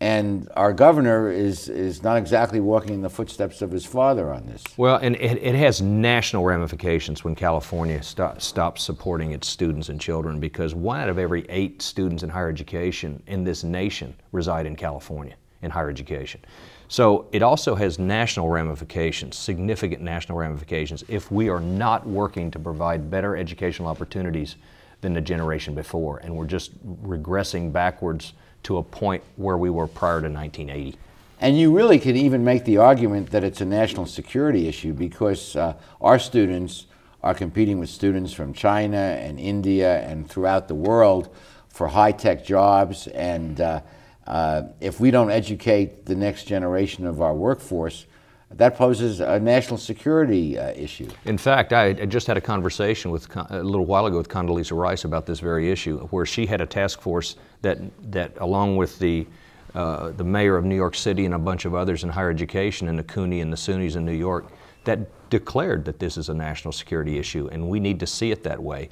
And 0.01 0.51
our 0.57 0.73
governor 0.73 1.31
is, 1.31 1.69
is 1.69 2.03
not 2.03 2.17
exactly 2.17 2.61
walking 2.61 2.95
in 2.95 3.01
the 3.01 3.09
footsteps 3.09 3.63
of 3.63 3.71
his 3.71 3.87
father 3.87 4.33
on 4.33 4.47
this. 4.47 4.63
Well, 4.77 4.97
and 4.97 5.17
it, 5.17 5.39
it 5.43 5.55
has 5.55 5.81
national 5.81 6.45
ramifications 6.45 7.25
when 7.25 7.35
California 7.35 8.03
st- 8.03 8.43
stops 8.43 8.83
supporting 8.83 9.33
its 9.33 9.49
students 9.49 9.89
and 9.89 10.01
children 10.01 10.41
because 10.41 10.75
one 10.75 11.01
out 11.01 11.09
of 11.09 11.19
every 11.19 11.47
eight 11.49 11.81
students 11.81 12.23
in 12.23 12.29
higher 12.29 12.49
education 12.49 13.23
in 13.27 13.45
this 13.45 13.65
nation 13.65 14.15
reside 14.33 14.67
in 14.67 14.77
California 14.77 15.37
in 15.63 15.71
higher 15.71 15.89
education. 15.89 16.41
So 16.89 17.27
it 17.33 17.43
also 17.43 17.75
has 17.75 17.99
national 17.99 18.51
ramifications, 18.51 19.37
significant 19.37 20.03
national 20.03 20.39
ramifications, 20.39 21.03
if 21.09 21.31
we 21.33 21.49
are 21.49 21.61
not 21.61 22.07
working 22.07 22.51
to 22.51 22.59
provide 22.59 23.11
better 23.11 23.37
educational 23.37 23.89
opportunities 23.89 24.57
than 25.01 25.15
the 25.15 25.21
generation 25.21 25.75
before. 25.75 26.19
And 26.19 26.37
we're 26.37 26.47
just 26.47 26.73
regressing 27.03 27.73
backwards 27.73 28.35
to 28.65 28.79
a 28.79 28.83
point 28.83 29.23
where 29.37 29.57
we 29.57 29.71
were 29.71 29.87
prior 29.87 30.21
to 30.21 30.29
1980. 30.29 30.99
And 31.41 31.59
you 31.59 31.77
really 31.77 31.99
could 31.99 32.17
even 32.17 32.45
make 32.45 32.65
the 32.65 32.79
argument 32.79 33.31
that 33.31 33.45
it's 33.45 33.61
a 33.61 33.65
national 33.65 34.07
security 34.07 34.69
issue 34.69 34.93
because 34.93 35.57
uh, 35.57 35.75
our 36.01 36.19
students 36.19 36.87
are 37.23 37.35
competing 37.35 37.79
with 37.79 37.89
students 37.89 38.33
from 38.33 38.53
China 38.53 38.97
and 38.97 39.39
India 39.41 40.01
and 40.09 40.29
throughout 40.29 40.69
the 40.69 40.75
world 40.75 41.35
for 41.69 41.89
high 41.89 42.13
tech 42.13 42.45
jobs. 42.45 43.07
And 43.09 43.61
uh, 43.61 43.81
uh, 44.27 44.63
if 44.81 45.01
we 45.01 45.11
don't 45.11 45.31
educate 45.31 46.07
the 46.07 46.15
next 46.15 46.45
generation 46.45 47.07
of 47.07 47.21
our 47.21 47.35
workforce, 47.35 48.07
that 48.57 48.77
poses 48.77 49.21
a 49.21 49.39
national 49.41 49.79
security 49.79 50.59
uh, 50.59 50.71
issue. 50.71 51.09
In 51.25 51.39
fact, 51.39 51.73
I, 51.73 51.93
just 51.93 52.27
had 52.27 52.37
a 52.37 52.41
conversation 52.41 53.11
with 53.11 53.29
a 53.51 53.63
little 53.63 53.87
while 53.87 54.07
ago 54.07 54.17
with 54.17 54.29
Condoleezza 54.29 54.77
Rice 54.77 55.05
about 55.05 55.27
this 55.27 55.41
very 55.41 55.71
issue, 55.71 55.99
where 56.09 56.27
she 56.27 56.47
had 56.47 56.61
a 56.61 56.67
task 56.67 57.01
force 57.01 57.37
that, 57.63 57.79
that 58.13 58.33
along 58.39 58.77
with 58.77 58.99
the 58.99 59.27
uh, 59.75 60.11
the 60.11 60.23
mayor 60.23 60.57
of 60.57 60.65
New 60.65 60.77
York 60.77 60.95
City 60.95 61.25
and 61.25 61.35
a 61.35 61.39
bunch 61.39 61.65
of 61.65 61.75
others 61.75 62.05
in 62.05 62.09
higher 62.09 62.31
education 62.31 62.89
and 62.89 62.97
the 62.97 63.03
CUNY 63.03 63.41
and 63.41 63.53
the 63.53 63.57
SUNYs 63.57 63.97
in 63.97 64.05
New 64.05 64.13
York, 64.13 64.47
that 64.85 65.01
declared 65.31 65.85
that 65.85 65.99
this 65.99 66.17
is 66.17 66.29
a 66.29 66.35
national 66.35 66.71
security 66.71 67.19
issue, 67.19 67.49
and 67.51 67.69
we 67.69 67.81
need 67.81 67.99
to 67.99 68.07
see 68.07 68.31
it 68.31 68.45
that 68.45 68.63
way. 68.63 68.89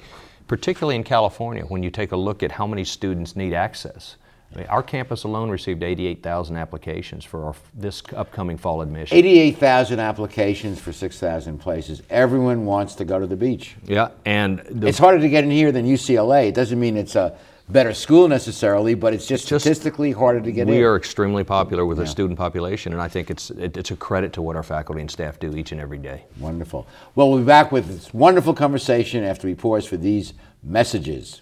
Particularly 0.47 0.97
in 0.97 1.03
California, 1.05 1.63
when 1.63 1.83
you 1.83 1.89
take 1.89 2.11
a 2.11 2.17
look 2.17 2.43
at 2.43 2.51
how 2.51 2.67
many 2.67 2.83
students 2.83 3.35
need 3.35 3.53
access. 3.53 4.17
I 4.53 4.59
mean, 4.59 4.67
our 4.67 4.83
campus 4.83 5.23
alone 5.23 5.49
received 5.49 5.81
88,000 5.81 6.57
applications 6.57 7.25
for 7.25 7.45
our, 7.45 7.55
this 7.73 8.03
upcoming 8.15 8.57
fall 8.57 8.81
admission. 8.81 9.17
88,000 9.17 9.99
applications 9.99 10.79
for 10.79 10.93
6,000 10.93 11.57
places. 11.57 12.03
Everyone 12.09 12.65
wants 12.65 12.95
to 12.95 13.05
go 13.05 13.19
to 13.19 13.25
the 13.25 13.35
beach. 13.35 13.75
Yeah, 13.85 14.09
and 14.25 14.59
the, 14.69 14.87
it's 14.87 14.99
harder 14.99 15.19
to 15.19 15.29
get 15.29 15.43
in 15.43 15.51
here 15.51 15.71
than 15.71 15.85
UCLA. 15.85 16.49
It 16.49 16.55
doesn't 16.55 16.79
mean 16.79 16.97
it's 16.97 17.15
a 17.15 17.35
better 17.69 17.93
school 17.93 18.27
necessarily, 18.27 18.93
but 18.93 19.13
it's 19.13 19.25
just, 19.25 19.47
just 19.47 19.63
statistically 19.63 20.11
harder 20.11 20.41
to 20.41 20.51
get 20.51 20.67
we 20.67 20.73
in. 20.73 20.79
We 20.79 20.85
are 20.85 20.95
extremely 20.95 21.43
popular 21.43 21.85
with 21.85 21.97
yeah. 21.97 22.03
the 22.03 22.09
student 22.09 22.37
population, 22.37 22.93
and 22.93 23.01
I 23.01 23.07
think 23.07 23.31
it's 23.31 23.49
it, 23.51 23.75
it's 23.77 23.91
a 23.91 23.95
credit 23.95 24.33
to 24.33 24.41
what 24.41 24.55
our 24.55 24.63
faculty 24.63 25.01
and 25.01 25.09
staff 25.09 25.39
do 25.39 25.55
each 25.55 25.71
and 25.71 25.81
every 25.81 25.97
day. 25.97 26.25
Wonderful. 26.39 26.85
Well, 27.15 27.29
we'll 27.29 27.39
be 27.39 27.45
back 27.45 27.71
with 27.71 27.87
this 27.87 28.13
wonderful 28.13 28.53
conversation 28.53 29.23
after 29.23 29.47
we 29.47 29.55
pause 29.55 29.85
for 29.85 29.97
these 29.97 30.33
messages. 30.61 31.41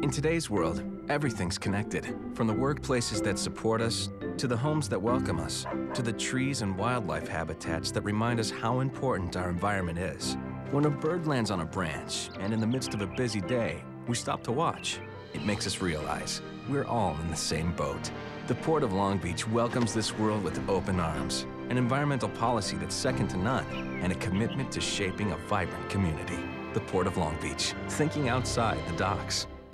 In 0.00 0.10
today's 0.10 0.48
world, 0.48 0.84
everything's 1.08 1.58
connected. 1.58 2.14
From 2.34 2.46
the 2.46 2.54
workplaces 2.54 3.20
that 3.24 3.36
support 3.36 3.80
us, 3.80 4.10
to 4.36 4.46
the 4.46 4.56
homes 4.56 4.88
that 4.90 5.02
welcome 5.02 5.40
us, 5.40 5.66
to 5.92 6.02
the 6.02 6.12
trees 6.12 6.62
and 6.62 6.78
wildlife 6.78 7.26
habitats 7.26 7.90
that 7.90 8.02
remind 8.02 8.38
us 8.38 8.48
how 8.48 8.78
important 8.78 9.36
our 9.36 9.50
environment 9.50 9.98
is. 9.98 10.36
When 10.70 10.84
a 10.84 10.90
bird 10.90 11.26
lands 11.26 11.50
on 11.50 11.62
a 11.62 11.64
branch, 11.64 12.30
and 12.38 12.52
in 12.52 12.60
the 12.60 12.66
midst 12.66 12.94
of 12.94 13.00
a 13.00 13.08
busy 13.08 13.40
day, 13.40 13.82
we 14.06 14.14
stop 14.14 14.44
to 14.44 14.52
watch, 14.52 15.00
it 15.34 15.44
makes 15.44 15.66
us 15.66 15.80
realize 15.80 16.42
we're 16.68 16.86
all 16.86 17.16
in 17.20 17.28
the 17.28 17.36
same 17.36 17.72
boat. 17.72 18.12
The 18.46 18.54
Port 18.54 18.84
of 18.84 18.92
Long 18.92 19.18
Beach 19.18 19.48
welcomes 19.48 19.94
this 19.94 20.16
world 20.16 20.44
with 20.44 20.60
open 20.68 21.00
arms, 21.00 21.44
an 21.70 21.76
environmental 21.76 22.28
policy 22.28 22.76
that's 22.76 22.94
second 22.94 23.28
to 23.30 23.36
none, 23.36 23.66
and 24.00 24.12
a 24.12 24.16
commitment 24.16 24.70
to 24.72 24.80
shaping 24.80 25.32
a 25.32 25.36
vibrant 25.48 25.90
community. 25.90 26.38
The 26.72 26.80
Port 26.80 27.08
of 27.08 27.16
Long 27.16 27.36
Beach, 27.42 27.74
thinking 27.88 28.28
outside 28.28 28.78
the 28.86 28.96
docks. 28.96 29.48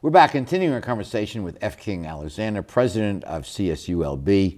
We're 0.00 0.10
back 0.10 0.30
continuing 0.30 0.74
our 0.74 0.80
conversation 0.80 1.42
with 1.42 1.58
F. 1.60 1.76
King 1.76 2.06
Alexander, 2.06 2.62
president 2.62 3.24
of 3.24 3.42
CSULB. 3.42 4.56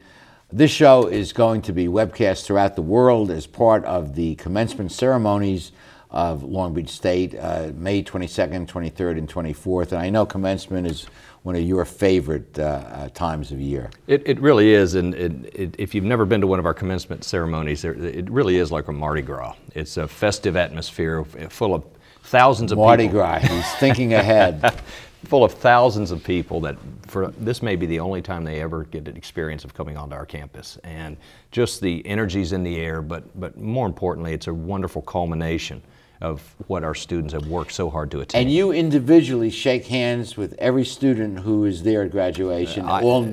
This 0.52 0.70
show 0.70 1.06
is 1.06 1.32
going 1.32 1.62
to 1.62 1.72
be 1.72 1.86
webcast 1.86 2.44
throughout 2.44 2.76
the 2.76 2.82
world 2.82 3.30
as 3.30 3.46
part 3.46 3.82
of 3.86 4.16
the 4.16 4.34
commencement 4.34 4.92
ceremonies 4.92 5.72
of 6.10 6.42
Long 6.42 6.74
Beach 6.74 6.90
State, 6.90 7.34
uh, 7.36 7.72
May 7.74 8.02
22nd, 8.02 8.66
23rd, 8.66 9.16
and 9.16 9.26
24th. 9.32 9.92
And 9.92 10.02
I 10.02 10.10
know 10.10 10.26
commencement 10.26 10.86
is 10.86 11.06
one 11.42 11.56
of 11.56 11.62
your 11.62 11.86
favorite 11.86 12.58
uh, 12.58 12.62
uh, 12.62 13.08
times 13.08 13.50
of 13.50 13.62
year. 13.62 13.88
It, 14.08 14.22
it 14.26 14.38
really 14.40 14.74
is, 14.74 14.94
and 14.94 15.14
it, 15.14 15.32
it, 15.54 15.74
if 15.78 15.94
you've 15.94 16.04
never 16.04 16.26
been 16.26 16.42
to 16.42 16.46
one 16.46 16.58
of 16.58 16.66
our 16.66 16.74
commencement 16.74 17.24
ceremonies, 17.24 17.82
it 17.86 18.28
really 18.28 18.58
is 18.58 18.70
like 18.70 18.88
a 18.88 18.92
Mardi 18.92 19.22
Gras. 19.22 19.54
It's 19.74 19.96
a 19.96 20.06
festive 20.06 20.54
atmosphere 20.54 21.24
full 21.24 21.74
of 21.74 21.82
thousands 22.24 22.72
of 22.72 22.76
people. 22.76 22.84
Mardi 22.84 23.04
people. 23.04 23.20
Gras, 23.20 23.38
he's 23.38 23.74
thinking 23.76 24.12
ahead. 24.12 24.82
full 25.24 25.44
of 25.44 25.52
thousands 25.52 26.10
of 26.10 26.24
people 26.24 26.60
that 26.62 26.76
for 27.06 27.28
this 27.38 27.62
may 27.62 27.76
be 27.76 27.86
the 27.86 28.00
only 28.00 28.22
time 28.22 28.42
they 28.44 28.60
ever 28.60 28.84
get 28.84 29.06
an 29.06 29.16
experience 29.16 29.64
of 29.64 29.74
coming 29.74 29.96
onto 29.96 30.14
our 30.14 30.24
campus 30.24 30.78
and 30.82 31.16
just 31.50 31.80
the 31.80 32.04
energies 32.06 32.52
in 32.52 32.62
the 32.62 32.76
air 32.80 33.02
but 33.02 33.22
but 33.38 33.58
more 33.58 33.86
importantly 33.86 34.32
it's 34.32 34.46
a 34.46 34.54
wonderful 34.54 35.02
culmination 35.02 35.82
of 36.20 36.54
what 36.66 36.84
our 36.84 36.94
students 36.94 37.32
have 37.32 37.46
worked 37.46 37.72
so 37.72 37.88
hard 37.88 38.10
to 38.10 38.20
attain. 38.20 38.42
And 38.42 38.52
you 38.52 38.72
individually 38.72 39.48
shake 39.48 39.86
hands 39.86 40.36
with 40.36 40.54
every 40.58 40.84
student 40.84 41.38
who 41.38 41.64
is 41.64 41.82
there 41.82 42.02
at 42.02 42.10
graduation, 42.10 42.84
I- 42.84 43.02
all 43.02 43.24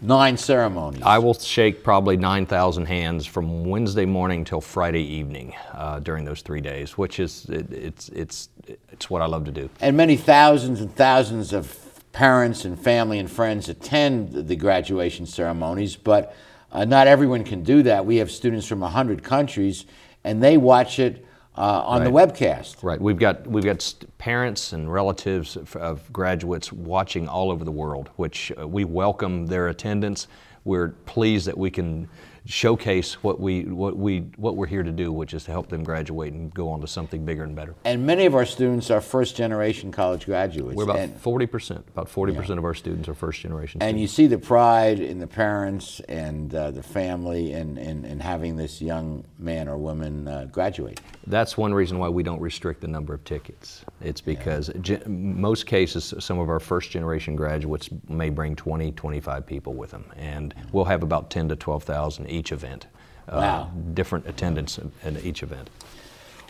nine 0.00 0.36
ceremonies. 0.36 1.02
I 1.04 1.18
will 1.18 1.34
shake 1.34 1.82
probably 1.82 2.16
9,000 2.16 2.86
hands 2.86 3.26
from 3.26 3.64
Wednesday 3.64 4.04
morning 4.06 4.44
till 4.44 4.60
Friday 4.60 5.02
evening 5.02 5.54
uh, 5.72 6.00
during 6.00 6.24
those 6.24 6.42
three 6.42 6.60
days, 6.60 6.96
which 6.96 7.20
is 7.20 7.46
it, 7.46 7.72
it's 7.72 8.08
it's 8.10 8.48
it's 8.90 9.10
what 9.10 9.22
I 9.22 9.26
love 9.26 9.44
to 9.44 9.52
do. 9.52 9.68
and 9.80 9.96
many 9.96 10.16
thousands 10.16 10.80
and 10.80 10.94
thousands 10.94 11.52
of 11.52 11.78
parents 12.12 12.64
and 12.64 12.78
family 12.80 13.18
and 13.18 13.30
friends 13.30 13.68
attend 13.68 14.32
the 14.48 14.56
graduation 14.56 15.26
ceremonies, 15.26 15.96
but 15.96 16.34
uh, 16.72 16.84
not 16.84 17.06
everyone 17.06 17.44
can 17.44 17.62
do 17.62 17.82
that. 17.82 18.06
We 18.06 18.16
have 18.16 18.30
students 18.30 18.66
from 18.66 18.80
100 18.80 19.22
countries, 19.22 19.84
and 20.24 20.42
they 20.42 20.56
watch 20.56 20.98
it 20.98 21.25
uh, 21.56 21.82
on 21.86 22.04
the 22.04 22.10
webcast. 22.10 22.82
Right. 22.82 23.00
We've 23.00 23.18
got 23.18 23.46
we've 23.46 23.64
got 23.64 23.94
parents 24.18 24.72
and 24.72 24.92
relatives 24.92 25.56
of, 25.56 25.74
of 25.76 26.12
graduates 26.12 26.72
watching 26.72 27.28
all 27.28 27.50
over 27.50 27.64
the 27.64 27.72
world, 27.72 28.10
which 28.16 28.52
uh, 28.60 28.66
we 28.66 28.84
welcome 28.84 29.46
their 29.46 29.68
attendance. 29.68 30.28
We're 30.64 30.88
pleased 31.06 31.46
that 31.46 31.56
we 31.56 31.70
can 31.70 32.08
showcase 32.46 33.22
what 33.22 33.40
we 33.40 33.64
what 33.64 33.96
we 33.96 34.20
what 34.36 34.56
we're 34.56 34.66
here 34.66 34.82
to 34.82 34.92
do, 34.92 35.12
which 35.12 35.34
is 35.34 35.44
to 35.44 35.50
help 35.50 35.68
them 35.68 35.84
graduate 35.84 36.32
and 36.32 36.52
go 36.54 36.68
on 36.70 36.80
to 36.80 36.86
something 36.86 37.24
bigger 37.24 37.44
and 37.44 37.54
better. 37.54 37.74
And 37.84 38.06
many 38.06 38.26
of 38.26 38.34
our 38.34 38.46
students 38.46 38.90
are 38.90 39.00
first 39.00 39.36
generation 39.36 39.92
college 39.92 40.26
graduates. 40.26 40.76
We're 40.76 40.84
about 40.84 41.10
forty 41.18 41.46
percent. 41.46 41.84
About 41.88 42.08
forty 42.08 42.34
percent 42.34 42.58
of 42.58 42.64
our 42.64 42.74
students 42.74 43.08
are 43.08 43.14
first 43.14 43.40
generation. 43.40 43.82
and 43.82 44.00
you 44.00 44.06
see 44.06 44.26
the 44.26 44.38
pride 44.38 45.00
in 45.00 45.18
the 45.18 45.26
parents 45.26 46.00
and 46.08 46.54
uh, 46.54 46.70
the 46.70 46.82
family 46.82 47.52
in, 47.52 47.76
in, 47.78 48.04
in 48.04 48.20
having 48.20 48.56
this 48.56 48.80
young 48.80 49.24
man 49.38 49.68
or 49.68 49.76
woman 49.76 50.28
uh, 50.28 50.44
graduate. 50.50 51.00
That's 51.26 51.56
one 51.58 51.74
reason 51.74 51.98
why 51.98 52.08
we 52.08 52.22
don't 52.22 52.40
restrict 52.40 52.80
the 52.80 52.88
number 52.88 53.12
of 53.12 53.24
tickets. 53.24 53.84
It's 54.00 54.20
because 54.20 54.70
ge- 54.80 55.04
most 55.06 55.66
cases, 55.66 56.14
some 56.20 56.38
of 56.38 56.48
our 56.48 56.60
first 56.60 56.90
generation 56.90 57.34
graduates 57.34 57.88
may 58.08 58.30
bring 58.30 58.54
20, 58.54 58.92
25 58.92 59.46
people 59.46 59.74
with 59.74 59.90
them, 59.90 60.04
and 60.16 60.54
we'll 60.72 60.84
have 60.84 61.02
about 61.02 61.30
10 61.30 61.48
to 61.48 61.56
12,000 61.56 62.26
each 62.36 62.52
event. 62.52 62.86
Uh, 63.28 63.66
different 63.94 64.24
attendance 64.28 64.78
in- 64.78 64.92
in 65.04 65.18
each 65.24 65.42
event. 65.42 65.68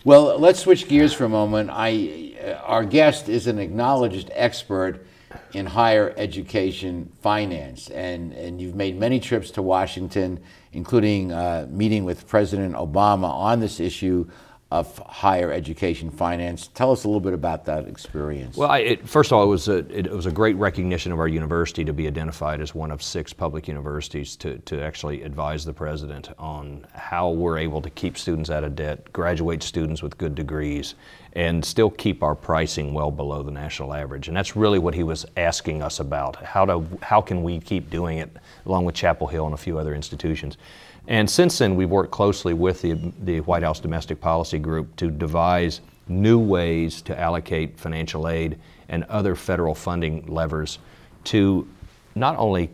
Well, 0.04 0.38
let's 0.38 0.60
switch 0.60 0.88
gears 0.88 1.14
for 1.14 1.24
a 1.24 1.28
moment. 1.28 1.70
I, 1.72 2.34
uh, 2.44 2.52
our 2.64 2.84
guest 2.84 3.28
is 3.28 3.46
an 3.46 3.58
acknowledged 3.58 4.30
expert 4.34 5.06
in 5.54 5.66
higher 5.66 6.12
education 6.16 7.10
finance, 7.22 7.88
and, 7.90 8.32
and 8.34 8.60
you've 8.60 8.74
made 8.74 8.98
many 8.98 9.18
trips 9.18 9.50
to 9.52 9.62
Washington, 9.62 10.38
including 10.72 11.32
uh, 11.32 11.66
meeting 11.70 12.04
with 12.04 12.28
President 12.28 12.74
Obama 12.74 13.30
on 13.30 13.58
this 13.60 13.80
issue 13.80 14.28
of 14.72 14.98
higher 14.98 15.52
education 15.52 16.10
finance. 16.10 16.68
Tell 16.74 16.90
us 16.90 17.04
a 17.04 17.08
little 17.08 17.20
bit 17.20 17.32
about 17.32 17.64
that 17.66 17.86
experience. 17.86 18.56
Well, 18.56 18.68
I, 18.68 18.78
it, 18.78 19.08
first 19.08 19.30
of 19.30 19.38
all, 19.38 19.44
it 19.44 19.46
was, 19.46 19.68
a, 19.68 19.76
it, 19.96 20.10
was 20.10 20.26
a 20.26 20.32
great 20.32 20.56
recognition 20.56 21.12
of 21.12 21.20
our 21.20 21.28
university 21.28 21.84
to 21.84 21.92
be 21.92 22.08
identified 22.08 22.60
as 22.60 22.74
one 22.74 22.90
of 22.90 23.00
six 23.00 23.32
public 23.32 23.68
universities 23.68 24.34
to, 24.36 24.58
to 24.58 24.82
actually 24.82 25.22
advise 25.22 25.64
the 25.64 25.72
president 25.72 26.30
on 26.36 26.84
how 26.94 27.30
we're 27.30 27.58
able 27.58 27.80
to 27.80 27.90
keep 27.90 28.18
students 28.18 28.50
out 28.50 28.64
of 28.64 28.74
debt, 28.74 29.12
graduate 29.12 29.62
students 29.62 30.02
with 30.02 30.18
good 30.18 30.34
degrees, 30.34 30.96
and 31.34 31.64
still 31.64 31.90
keep 31.90 32.24
our 32.24 32.34
pricing 32.34 32.92
well 32.92 33.12
below 33.12 33.44
the 33.44 33.52
national 33.52 33.94
average. 33.94 34.26
And 34.26 34.36
that's 34.36 34.56
really 34.56 34.80
what 34.80 34.94
he 34.94 35.04
was 35.04 35.24
asking 35.36 35.80
us 35.80 36.00
about. 36.00 36.42
How, 36.42 36.64
to, 36.64 36.84
how 37.02 37.20
can 37.20 37.44
we 37.44 37.60
keep 37.60 37.88
doing 37.88 38.18
it 38.18 38.36
along 38.64 38.84
with 38.84 38.96
Chapel 38.96 39.28
Hill 39.28 39.44
and 39.44 39.54
a 39.54 39.58
few 39.58 39.78
other 39.78 39.94
institutions? 39.94 40.56
And 41.08 41.30
since 41.30 41.58
then, 41.58 41.76
we've 41.76 41.90
worked 41.90 42.10
closely 42.10 42.52
with 42.52 42.82
the, 42.82 42.94
the 43.22 43.40
White 43.40 43.62
House 43.62 43.78
Domestic 43.78 44.20
Policy 44.20 44.58
Group 44.58 44.96
to 44.96 45.10
devise 45.10 45.80
new 46.08 46.38
ways 46.38 47.02
to 47.02 47.18
allocate 47.18 47.78
financial 47.78 48.28
aid 48.28 48.58
and 48.88 49.04
other 49.04 49.34
federal 49.34 49.74
funding 49.74 50.26
levers 50.26 50.78
to 51.24 51.68
not 52.14 52.36
only 52.38 52.70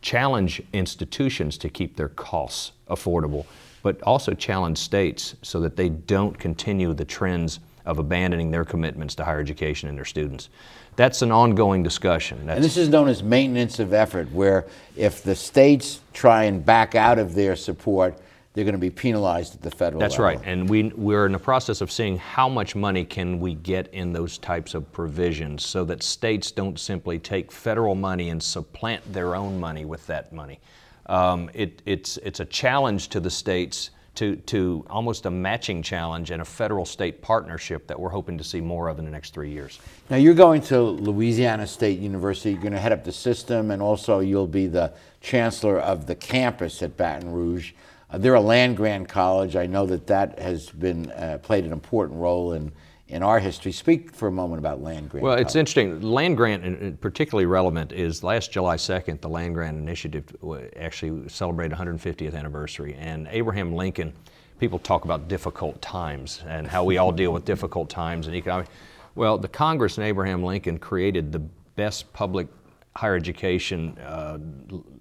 challenge 0.00 0.60
institutions 0.72 1.56
to 1.58 1.68
keep 1.68 1.96
their 1.96 2.08
costs 2.10 2.72
affordable, 2.88 3.46
but 3.82 4.00
also 4.02 4.32
challenge 4.32 4.78
states 4.78 5.36
so 5.42 5.60
that 5.60 5.76
they 5.76 5.88
don't 5.88 6.38
continue 6.38 6.92
the 6.92 7.04
trends 7.04 7.60
of 7.84 7.98
abandoning 7.98 8.50
their 8.50 8.64
commitments 8.64 9.14
to 9.16 9.24
higher 9.24 9.40
education 9.40 9.88
and 9.88 9.98
their 9.98 10.04
students. 10.04 10.48
That's 10.96 11.22
an 11.22 11.32
ongoing 11.32 11.82
discussion. 11.82 12.46
That's, 12.46 12.56
And 12.56 12.64
this 12.64 12.76
is 12.76 12.88
known 12.88 13.08
as 13.08 13.22
maintenance 13.22 13.78
of 13.78 13.92
effort, 13.92 14.30
where 14.30 14.66
if 14.96 15.22
the 15.22 15.34
states 15.34 16.00
try 16.12 16.44
and 16.44 16.64
back 16.64 16.94
out 16.94 17.18
of 17.18 17.34
their 17.34 17.56
support, 17.56 18.18
they're 18.54 18.64
going 18.64 18.74
to 18.74 18.78
be 18.78 18.90
penalized 18.90 19.54
at 19.54 19.62
the 19.62 19.70
federal 19.70 20.00
level. 20.00 20.00
That's 20.00 20.18
level. 20.18 20.40
right, 20.40 20.46
and 20.46 20.68
we, 20.68 20.92
we're 20.94 21.24
in 21.24 21.32
the 21.32 21.38
process 21.38 21.80
of 21.80 21.90
seeing 21.90 22.18
how 22.18 22.48
much 22.48 22.76
money 22.76 23.04
can 23.04 23.40
we 23.40 23.54
get 23.54 23.88
in 23.94 24.12
those 24.12 24.36
types 24.36 24.74
of 24.74 24.90
provisions 24.92 25.64
so 25.64 25.84
that 25.84 26.02
states 26.02 26.50
don't 26.50 26.78
simply 26.78 27.18
take 27.18 27.50
federal 27.50 27.94
money 27.94 28.28
and 28.28 28.42
supplant 28.42 29.10
their 29.12 29.34
own 29.34 29.58
money 29.58 29.86
with 29.86 30.06
that 30.06 30.32
money. 30.34 30.60
Um, 31.06 31.50
it, 31.54 31.80
it's, 31.86 32.18
it's 32.18 32.40
a 32.40 32.44
challenge 32.44 33.08
to 33.08 33.20
the 33.20 33.30
states 33.30 33.90
to, 34.14 34.36
to 34.36 34.84
almost 34.90 35.24
a 35.24 35.30
matching 35.30 35.82
challenge 35.82 36.30
and 36.30 36.42
a 36.42 36.44
federal 36.44 36.84
state 36.84 37.22
partnership 37.22 37.86
that 37.86 37.98
we're 37.98 38.10
hoping 38.10 38.36
to 38.38 38.44
see 38.44 38.60
more 38.60 38.88
of 38.88 38.98
in 38.98 39.04
the 39.04 39.10
next 39.10 39.32
three 39.32 39.50
years. 39.50 39.78
Now 40.10 40.16
you're 40.16 40.34
going 40.34 40.60
to 40.62 40.80
Louisiana 40.80 41.66
State 41.66 41.98
University. 41.98 42.50
You're 42.50 42.60
going 42.60 42.74
to 42.74 42.78
head 42.78 42.92
up 42.92 43.04
the 43.04 43.12
system, 43.12 43.70
and 43.70 43.80
also 43.80 44.20
you'll 44.20 44.46
be 44.46 44.66
the 44.66 44.92
chancellor 45.20 45.78
of 45.78 46.06
the 46.06 46.14
campus 46.14 46.82
at 46.82 46.96
Baton 46.96 47.32
Rouge. 47.32 47.72
Uh, 48.10 48.18
they're 48.18 48.34
a 48.34 48.40
land 48.40 48.76
grant 48.76 49.08
college. 49.08 49.56
I 49.56 49.66
know 49.66 49.86
that 49.86 50.06
that 50.08 50.38
has 50.38 50.68
been 50.68 51.10
uh, 51.12 51.38
played 51.42 51.64
an 51.64 51.72
important 51.72 52.20
role 52.20 52.52
in 52.52 52.70
in 53.12 53.22
our 53.22 53.38
history. 53.38 53.72
Speak 53.72 54.14
for 54.14 54.26
a 54.26 54.32
moment 54.32 54.58
about 54.58 54.82
land 54.82 55.10
grant. 55.10 55.22
Well, 55.22 55.34
it's 55.34 55.54
interesting. 55.54 56.00
Land 56.00 56.36
grant, 56.38 56.64
and 56.64 56.76
and 56.78 57.00
particularly 57.00 57.44
relevant, 57.44 57.92
is 57.92 58.24
last 58.24 58.50
July 58.50 58.76
2nd, 58.76 59.20
the 59.20 59.28
Land 59.28 59.54
Grant 59.54 59.76
Initiative 59.76 60.24
uh, 60.42 60.56
actually 60.76 61.28
celebrated 61.28 61.76
150th 61.76 62.34
anniversary. 62.34 62.94
And 62.94 63.28
Abraham 63.30 63.74
Lincoln, 63.74 64.14
people 64.58 64.78
talk 64.78 65.04
about 65.04 65.28
difficult 65.28 65.80
times 65.82 66.42
and 66.46 66.66
how 66.66 66.84
we 66.84 66.96
all 66.96 67.12
deal 67.12 67.32
with 67.32 67.44
difficult 67.44 67.90
times 67.90 68.26
and 68.26 68.34
economic. 68.34 68.68
Well, 69.14 69.36
the 69.36 69.48
Congress 69.48 69.98
and 69.98 70.06
Abraham 70.06 70.42
Lincoln 70.42 70.78
created 70.78 71.32
the 71.32 71.40
best 71.76 72.10
public 72.14 72.48
higher 72.96 73.14
education 73.14 73.96
uh, 73.98 74.38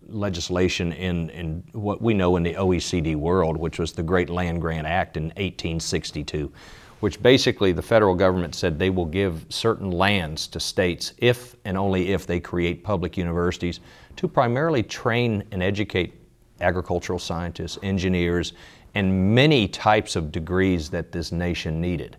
legislation 0.07 0.91
in, 0.91 1.29
in 1.29 1.63
what 1.71 2.01
we 2.01 2.13
know 2.13 2.35
in 2.35 2.43
the 2.43 2.55
OECD 2.55 3.15
world, 3.15 3.55
which 3.55 3.79
was 3.79 3.93
the 3.93 4.03
Great 4.03 4.29
Land 4.29 4.59
Grant 4.59 4.85
Act 4.85 5.15
in 5.15 5.25
1862, 5.25 6.51
which 7.01 7.21
basically 7.21 7.71
the 7.71 7.81
federal 7.81 8.15
government 8.15 8.55
said 8.55 8.79
they 8.79 8.89
will 8.89 9.05
give 9.05 9.45
certain 9.49 9.91
lands 9.91 10.47
to 10.47 10.59
states 10.59 11.13
if 11.17 11.55
and 11.65 11.77
only 11.77 12.13
if 12.13 12.25
they 12.25 12.39
create 12.39 12.83
public 12.83 13.17
universities 13.17 13.81
to 14.15 14.27
primarily 14.27 14.81
train 14.83 15.43
and 15.51 15.61
educate 15.61 16.13
agricultural 16.61 17.19
scientists, 17.19 17.77
engineers, 17.83 18.53
and 18.93 19.33
many 19.35 19.67
types 19.67 20.15
of 20.15 20.31
degrees 20.31 20.89
that 20.89 21.11
this 21.11 21.31
nation 21.31 21.81
needed. 21.81 22.17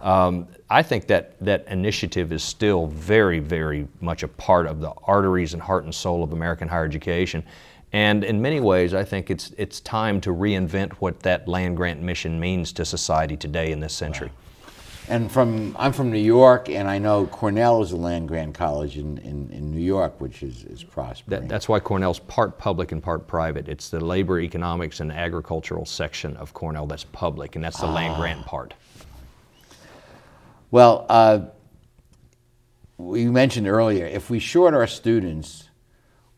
Um, 0.00 0.48
I 0.68 0.82
think 0.82 1.06
that 1.06 1.38
that 1.40 1.66
initiative 1.68 2.32
is 2.32 2.42
still 2.42 2.88
very, 2.88 3.38
very 3.38 3.86
much 4.00 4.22
a 4.22 4.28
part 4.28 4.66
of 4.66 4.80
the 4.80 4.90
arteries 5.04 5.54
and 5.54 5.62
heart 5.62 5.84
and 5.84 5.94
soul 5.94 6.22
of 6.22 6.32
American 6.32 6.68
higher 6.68 6.84
education. 6.84 7.44
And 7.94 8.24
in 8.24 8.42
many 8.42 8.58
ways, 8.58 8.92
I 8.92 9.04
think 9.04 9.30
it's, 9.30 9.52
it's 9.56 9.78
time 9.78 10.20
to 10.22 10.30
reinvent 10.30 10.94
what 10.94 11.20
that 11.20 11.46
land 11.46 11.76
grant 11.76 12.02
mission 12.02 12.40
means 12.40 12.72
to 12.72 12.84
society 12.84 13.36
today 13.36 13.70
in 13.70 13.78
this 13.78 13.94
century. 13.94 14.32
And 15.06 15.30
from 15.30 15.76
I'm 15.78 15.92
from 15.92 16.10
New 16.10 16.18
York, 16.18 16.68
and 16.68 16.88
I 16.88 16.98
know 16.98 17.26
Cornell 17.26 17.82
is 17.82 17.92
a 17.92 17.96
land 17.96 18.26
grant 18.26 18.52
college 18.52 18.98
in, 18.98 19.18
in, 19.18 19.48
in 19.50 19.70
New 19.70 19.80
York, 19.80 20.20
which 20.20 20.42
is, 20.42 20.64
is 20.64 20.82
prospering. 20.82 21.42
That, 21.42 21.48
that's 21.48 21.68
why 21.68 21.78
Cornell's 21.78 22.18
part 22.18 22.58
public 22.58 22.90
and 22.90 23.00
part 23.00 23.28
private. 23.28 23.68
It's 23.68 23.90
the 23.90 24.04
labor, 24.04 24.40
economics, 24.40 24.98
and 24.98 25.12
agricultural 25.12 25.86
section 25.86 26.36
of 26.38 26.52
Cornell 26.52 26.88
that's 26.88 27.04
public, 27.04 27.54
and 27.54 27.64
that's 27.64 27.78
the 27.78 27.86
ah. 27.86 27.94
land 27.94 28.16
grant 28.16 28.44
part. 28.44 28.74
Well, 30.72 31.06
uh, 31.08 31.40
we 32.98 33.26
mentioned 33.26 33.68
earlier, 33.68 34.04
if 34.04 34.30
we 34.30 34.40
short 34.40 34.74
our 34.74 34.88
students, 34.88 35.68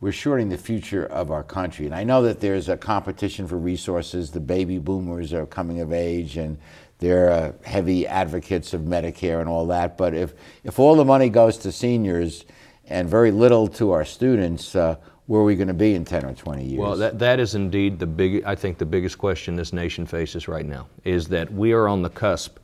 we're 0.01 0.13
shorting 0.13 0.49
the 0.49 0.59
future 0.59 1.07
of 1.07 1.31
our 1.31 1.43
country. 1.43 1.87
And 1.87 1.95
I 1.95 2.05
know 2.05 2.23
that 2.23 2.41
there's 2.41 2.69
a 2.69 2.77
competition 2.77 3.49
for 3.49 3.57
resources. 3.57 4.31
The 4.31 4.41
baby 4.41 4.79
boomers 4.79 5.33
are 5.33 5.47
coming 5.47 5.81
of 5.81 5.93
age, 5.93 6.37
and 6.37 6.59
they're 6.99 7.31
uh, 7.31 7.53
heavy 7.65 8.07
advocates 8.07 8.75
of 8.75 8.83
Medicare 8.83 9.41
and 9.41 9.49
all 9.49 9.67
that. 9.67 9.97
But 9.97 10.15
if, 10.15 10.35
if 10.65 10.79
all 10.79 10.97
the 10.97 11.05
money 11.05 11.31
goes 11.31 11.57
to 11.59 11.73
seniors 11.73 12.45
and 12.87 13.09
very 13.09 13.31
little 13.31 13.69
to 13.69 13.93
our 13.93 14.05
students, 14.05 14.77
uh, 14.77 14.97
where 15.27 15.41
are 15.41 15.45
we 15.45 15.57
going 15.57 15.69
to 15.69 15.75
be 15.75 15.95
in 15.95 16.05
10 16.05 16.25
or 16.25 16.35
20 16.35 16.65
years? 16.65 16.79
Well, 16.79 16.97
that, 16.97 17.19
that 17.19 17.41
is 17.41 17.55
indeed 17.55 17.99
the 17.99 18.07
big, 18.07 18.45
I 18.45 18.55
think 18.55 18.79
the 18.79 18.87
biggest 18.87 19.19
question 19.19 19.57
this 19.57 19.73
nation 19.73 20.07
faces 20.07 20.47
right 20.47 20.65
now 20.65 20.87
is 21.05 21.27
that 21.29 21.53
we 21.53 21.73
are 21.73 21.89
on 21.89 22.03
the 22.03 22.11
cusp 22.11 22.59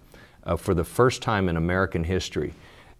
uh, 0.44 0.56
for 0.56 0.74
the 0.74 0.84
first 0.84 1.22
time 1.22 1.48
in 1.48 1.56
American 1.56 2.04
history, 2.04 2.52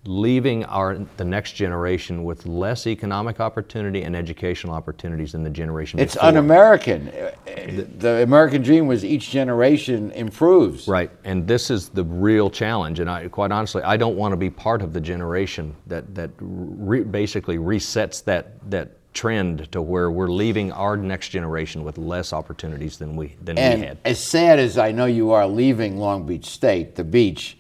leaving 0.05 0.65
our, 0.65 0.99
the 1.17 1.25
next 1.25 1.53
generation 1.53 2.25
with 2.25 2.45
less 2.45 2.88
economic 2.88 3.38
opportunity 3.38 4.03
and 4.03 4.17
educational 4.17 4.75
opportunities 4.75 5.33
than 5.33 5.45
the 5.45 5.51
generation 5.51 6.01
it's 6.01 6.15
before. 6.15 6.29
It's 6.29 6.37
un-American. 6.37 7.05
The, 7.47 7.87
the, 7.99 8.23
American 8.23 8.62
dream 8.62 8.88
was 8.88 9.05
each 9.05 9.31
generation 9.31 10.11
improves. 10.12 10.88
Right, 10.88 11.11
and 11.25 11.47
this 11.47 11.71
is 11.71 11.88
the 11.88 12.03
real 12.03 12.51
challenge. 12.51 12.99
And 12.99 13.09
I, 13.09 13.29
quite 13.29 13.53
honestly, 13.53 13.83
I 13.83 13.97
don't 13.97 14.17
want 14.17 14.33
to 14.33 14.37
be 14.37 14.51
part 14.51 14.83
of 14.83 14.93
the 14.93 15.01
generation 15.01 15.77
that, 15.87 16.12
that 16.17 16.31
re 16.41 17.05
basically 17.05 17.59
resets 17.59 18.25
that, 18.25 18.59
that 18.71 18.91
trend 19.12 19.71
to 19.71 19.83
where 19.83 20.11
we're 20.11 20.31
leaving 20.31 20.73
our 20.73 20.97
next 20.97 21.29
generation 21.29 21.85
with 21.85 21.99
less 21.99 22.33
opportunities 22.33 22.97
than 22.99 23.15
we 23.15 23.37
than 23.43 23.59
and 23.59 23.81
we 23.81 23.87
had. 23.87 23.99
As 24.05 24.23
sad 24.23 24.59
as 24.59 24.79
I 24.79 24.91
know 24.91 25.05
you 25.05 25.33
are 25.33 25.47
leaving 25.47 25.99
Long 25.99 26.25
Beach 26.27 26.47
State, 26.47 26.95
the 26.95 27.05
beach, 27.05 27.59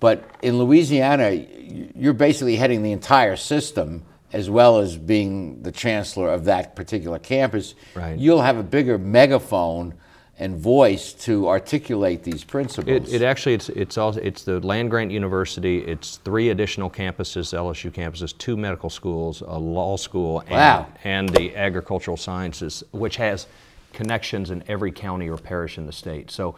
but 0.00 0.24
in 0.42 0.58
Louisiana, 0.58 1.30
you're 1.30 2.12
basically 2.12 2.56
heading 2.56 2.82
the 2.82 2.92
entire 2.92 3.36
system 3.36 4.04
as 4.32 4.50
well 4.50 4.78
as 4.78 4.96
being 4.96 5.62
the 5.62 5.72
chancellor 5.72 6.30
of 6.30 6.44
that 6.44 6.76
particular 6.76 7.18
campus. 7.18 7.74
Right. 7.94 8.18
You'll 8.18 8.42
have 8.42 8.58
a 8.58 8.62
bigger 8.62 8.98
megaphone 8.98 9.94
and 10.40 10.56
voice 10.56 11.14
to 11.14 11.48
articulate 11.48 12.22
these 12.22 12.44
principles. 12.44 13.12
It, 13.12 13.22
it, 13.22 13.24
actually 13.24 13.54
it's 13.54 13.68
it's 13.70 13.98
also 13.98 14.20
it's 14.20 14.44
the 14.44 14.60
land 14.60 14.90
grant 14.90 15.10
university. 15.10 15.78
It's 15.78 16.18
three 16.18 16.50
additional 16.50 16.88
campuses, 16.88 17.52
LSU 17.52 17.90
campuses, 17.90 18.36
two 18.38 18.56
medical 18.56 18.90
schools, 18.90 19.40
a 19.40 19.58
law 19.58 19.96
school, 19.96 20.40
and, 20.40 20.50
wow. 20.50 20.86
and 21.02 21.28
the 21.30 21.56
agricultural 21.56 22.16
sciences, 22.16 22.84
which 22.92 23.16
has 23.16 23.48
connections 23.92 24.50
in 24.50 24.62
every 24.68 24.92
county 24.92 25.28
or 25.28 25.38
parish 25.38 25.76
in 25.76 25.86
the 25.86 25.92
state. 25.92 26.30
So 26.30 26.54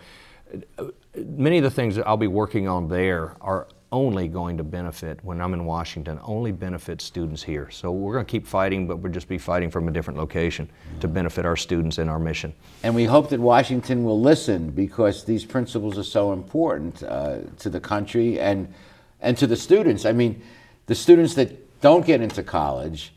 many 1.15 1.59
of 1.59 1.65
the 1.65 1.71
things 1.71 1.97
that 1.97 2.07
I'll 2.07 2.17
be 2.17 2.27
working 2.27 2.69
on 2.69 2.89
there 2.89 3.37
are 3.41 3.67
only 3.93 4.29
going 4.29 4.57
to 4.57 4.63
benefit 4.63 5.19
when 5.25 5.41
I'm 5.41 5.53
in 5.53 5.65
Washington, 5.65 6.21
only 6.23 6.53
benefit 6.53 7.01
students 7.01 7.43
here. 7.43 7.69
So 7.71 7.91
we're 7.91 8.13
going 8.13 8.25
to 8.25 8.31
keep 8.31 8.47
fighting, 8.47 8.87
but 8.87 8.99
we'll 8.99 9.13
just 9.13 9.29
be 9.29 9.39
fighting 9.39 9.69
from 9.69 9.89
a 9.89 9.91
different 9.91 10.17
location 10.19 10.71
to 11.01 11.09
benefit 11.09 11.45
our 11.45 11.57
students 11.57 11.99
and 11.99 12.09
our 12.09 12.21
mission. 12.21 12.53
And 12.85 12.95
we 12.95 13.05
hope 13.05 13.31
that 13.31 13.41
Washington 13.41 14.05
will 14.05 14.21
listen 14.21 14.71
because 14.71 15.25
these 15.25 15.45
principles 15.45 15.99
are 15.99 16.05
so 16.05 16.33
important 16.33 17.03
uh, 17.03 17.39
to 17.59 17.69
the 17.69 17.81
country 17.81 18.39
and, 18.39 18.73
and 19.21 19.37
to 19.39 19.49
the 19.49 19.57
students. 19.57 20.05
I 20.05 20.13
mean, 20.13 20.41
the 20.87 20.95
students 20.95 21.35
that 21.35 21.81
don't 21.81 22.07
get 22.07 22.21
into 22.21 22.45
college, 22.45 23.13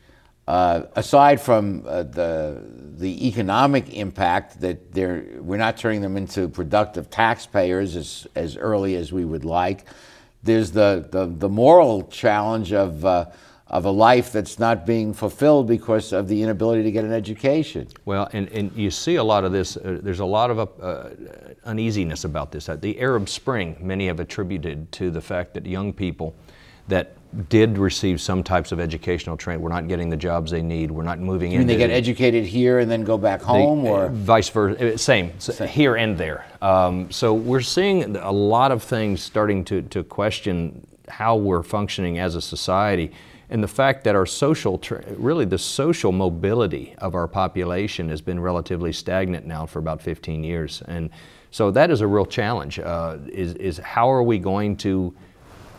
uh, 0.47 0.83
aside 0.95 1.39
from 1.39 1.83
uh, 1.87 2.03
the, 2.03 2.61
the 2.97 3.27
economic 3.27 3.93
impact 3.93 4.59
that 4.61 4.91
they're, 4.91 5.25
we're 5.39 5.57
not 5.57 5.77
turning 5.77 6.01
them 6.01 6.17
into 6.17 6.49
productive 6.49 7.09
taxpayers 7.09 7.95
as, 7.95 8.27
as 8.35 8.57
early 8.57 8.95
as 8.95 9.13
we 9.13 9.23
would 9.23 9.45
like, 9.45 9.85
there's 10.43 10.71
the, 10.71 11.07
the, 11.11 11.25
the 11.25 11.47
moral 11.47 12.03
challenge 12.03 12.73
of, 12.73 13.05
uh, 13.05 13.25
of 13.67 13.85
a 13.85 13.89
life 13.89 14.33
that's 14.33 14.59
not 14.59 14.85
being 14.85 15.13
fulfilled 15.13 15.65
because 15.65 16.11
of 16.11 16.27
the 16.27 16.43
inability 16.43 16.83
to 16.83 16.91
get 16.91 17.05
an 17.05 17.13
education. 17.13 17.87
Well, 18.03 18.27
and, 18.33 18.49
and 18.49 18.75
you 18.75 18.91
see 18.91 19.15
a 19.15 19.23
lot 19.23 19.45
of 19.45 19.53
this, 19.53 19.77
uh, 19.77 19.99
there's 20.03 20.19
a 20.19 20.25
lot 20.25 20.51
of 20.51 20.59
uh, 20.59 21.09
uneasiness 21.63 22.25
about 22.25 22.51
this. 22.51 22.65
The 22.65 22.99
Arab 22.99 23.29
Spring, 23.29 23.77
many 23.79 24.07
have 24.07 24.19
attributed 24.19 24.91
to 24.91 25.09
the 25.09 25.21
fact 25.21 25.53
that 25.53 25.65
young 25.65 25.93
people 25.93 26.35
that 26.89 27.15
did 27.49 27.77
receive 27.77 28.21
some 28.21 28.43
types 28.43 28.71
of 28.71 28.79
educational 28.79 29.35
training. 29.37 29.61
We're 29.61 29.69
not 29.69 29.87
getting 29.87 30.09
the 30.09 30.17
jobs 30.17 30.51
they 30.51 30.61
need. 30.61 30.91
We're 30.91 31.03
not 31.03 31.19
moving 31.19 31.51
in. 31.51 31.65
they 31.65 31.77
get 31.77 31.89
educated 31.89 32.45
here 32.45 32.79
and 32.79 32.89
then 32.89 33.03
go 33.03 33.17
back 33.17 33.41
home, 33.41 33.83
they, 33.83 33.89
or 33.89 34.09
vice 34.09 34.49
versa? 34.49 34.93
Uh, 34.93 34.97
same, 34.97 35.39
same. 35.39 35.67
here 35.67 35.95
and 35.95 36.17
there. 36.17 36.45
Um, 36.61 37.11
so 37.11 37.33
we're 37.33 37.61
seeing 37.61 38.15
a 38.15 38.31
lot 38.31 38.71
of 38.71 38.83
things 38.83 39.21
starting 39.21 39.65
to, 39.65 39.81
to 39.81 40.03
question 40.03 40.85
how 41.09 41.35
we're 41.35 41.63
functioning 41.63 42.19
as 42.19 42.35
a 42.35 42.41
society. 42.41 43.11
And 43.49 43.63
the 43.63 43.67
fact 43.67 44.03
that 44.05 44.15
our 44.15 44.25
social, 44.25 44.81
really 45.15 45.45
the 45.45 45.57
social 45.57 46.11
mobility 46.11 46.95
of 46.99 47.13
our 47.13 47.27
population 47.27 48.09
has 48.09 48.21
been 48.21 48.39
relatively 48.39 48.93
stagnant 48.93 49.45
now 49.45 49.65
for 49.65 49.79
about 49.79 50.01
15 50.01 50.43
years. 50.43 50.81
And 50.87 51.09
so 51.51 51.69
that 51.71 51.91
is 51.91 52.01
a 52.01 52.07
real 52.07 52.25
challenge, 52.25 52.79
uh, 52.79 53.17
is, 53.27 53.53
is 53.55 53.77
how 53.77 54.09
are 54.09 54.23
we 54.23 54.39
going 54.39 54.75
to 54.77 55.13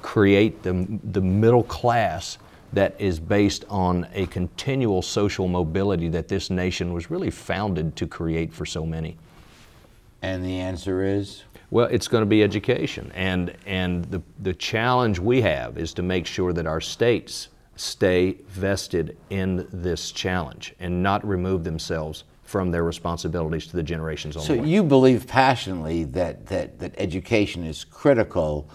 create 0.04 0.62
the, 0.62 0.86
the 1.12 1.20
middle 1.22 1.62
class 1.62 2.36
that 2.74 2.94
is 2.98 3.18
based 3.18 3.64
on 3.70 4.06
a 4.12 4.26
continual 4.26 5.00
social 5.00 5.48
mobility 5.48 6.10
that 6.10 6.28
this 6.28 6.50
nation 6.50 6.92
was 6.92 7.10
really 7.10 7.30
founded 7.30 7.96
to 7.96 8.06
create 8.06 8.52
for 8.52 8.66
so 8.66 8.84
many. 8.84 9.16
And 10.20 10.44
the 10.44 10.60
answer 10.60 11.02
is? 11.02 11.44
Well, 11.70 11.86
it's 11.86 12.06
going 12.06 12.20
to 12.20 12.26
be 12.26 12.42
education. 12.42 13.10
And, 13.14 13.56
and 13.64 14.04
the, 14.04 14.20
the 14.40 14.52
challenge 14.52 15.18
we 15.18 15.40
have 15.40 15.78
is 15.78 15.94
to 15.94 16.02
make 16.02 16.26
sure 16.26 16.52
that 16.52 16.66
our 16.66 16.82
states 16.82 17.48
stay 17.76 18.36
vested 18.48 19.16
in 19.30 19.66
this 19.72 20.12
challenge 20.12 20.74
and 20.80 21.02
not 21.02 21.26
remove 21.26 21.64
themselves 21.64 22.24
from 22.42 22.70
their 22.70 22.84
responsibilities 22.84 23.66
to 23.68 23.76
the 23.76 23.82
generations 23.82 24.36
on 24.36 24.42
So 24.42 24.52
you 24.52 24.82
believe 24.82 25.26
passionately 25.26 26.04
that, 26.04 26.46
that, 26.48 26.78
that 26.78 26.92
education 26.98 27.64
is 27.64 27.84
critical 27.84 28.68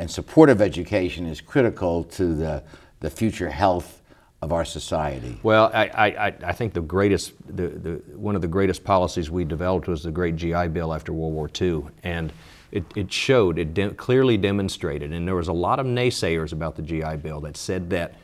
and 0.00 0.10
supportive 0.10 0.62
education 0.62 1.26
is 1.26 1.42
critical 1.42 2.04
to 2.04 2.34
the, 2.34 2.62
the 3.00 3.10
future 3.10 3.50
health 3.50 4.00
of 4.40 4.50
our 4.50 4.64
society. 4.64 5.38
Well, 5.42 5.70
I, 5.74 5.84
I, 5.88 6.26
I 6.42 6.52
think 6.52 6.72
the 6.72 6.80
greatest, 6.80 7.34
the, 7.54 7.68
the, 7.68 7.90
one 8.16 8.34
of 8.34 8.40
the 8.40 8.48
greatest 8.48 8.82
policies 8.82 9.30
we 9.30 9.44
developed 9.44 9.88
was 9.88 10.02
the 10.02 10.10
great 10.10 10.36
GI 10.36 10.68
Bill 10.68 10.94
after 10.94 11.12
World 11.12 11.34
War 11.34 11.50
II. 11.60 11.82
And 12.02 12.32
it, 12.72 12.84
it 12.96 13.12
showed, 13.12 13.58
it 13.58 13.74
de 13.74 13.90
clearly 13.90 14.38
demonstrated, 14.38 15.12
and 15.12 15.28
there 15.28 15.34
was 15.34 15.48
a 15.48 15.52
lot 15.52 15.78
of 15.78 15.84
naysayers 15.84 16.54
about 16.54 16.76
the 16.76 16.82
GI 16.82 17.16
Bill 17.16 17.40
that 17.42 17.58
said 17.58 17.90
that 17.90 18.14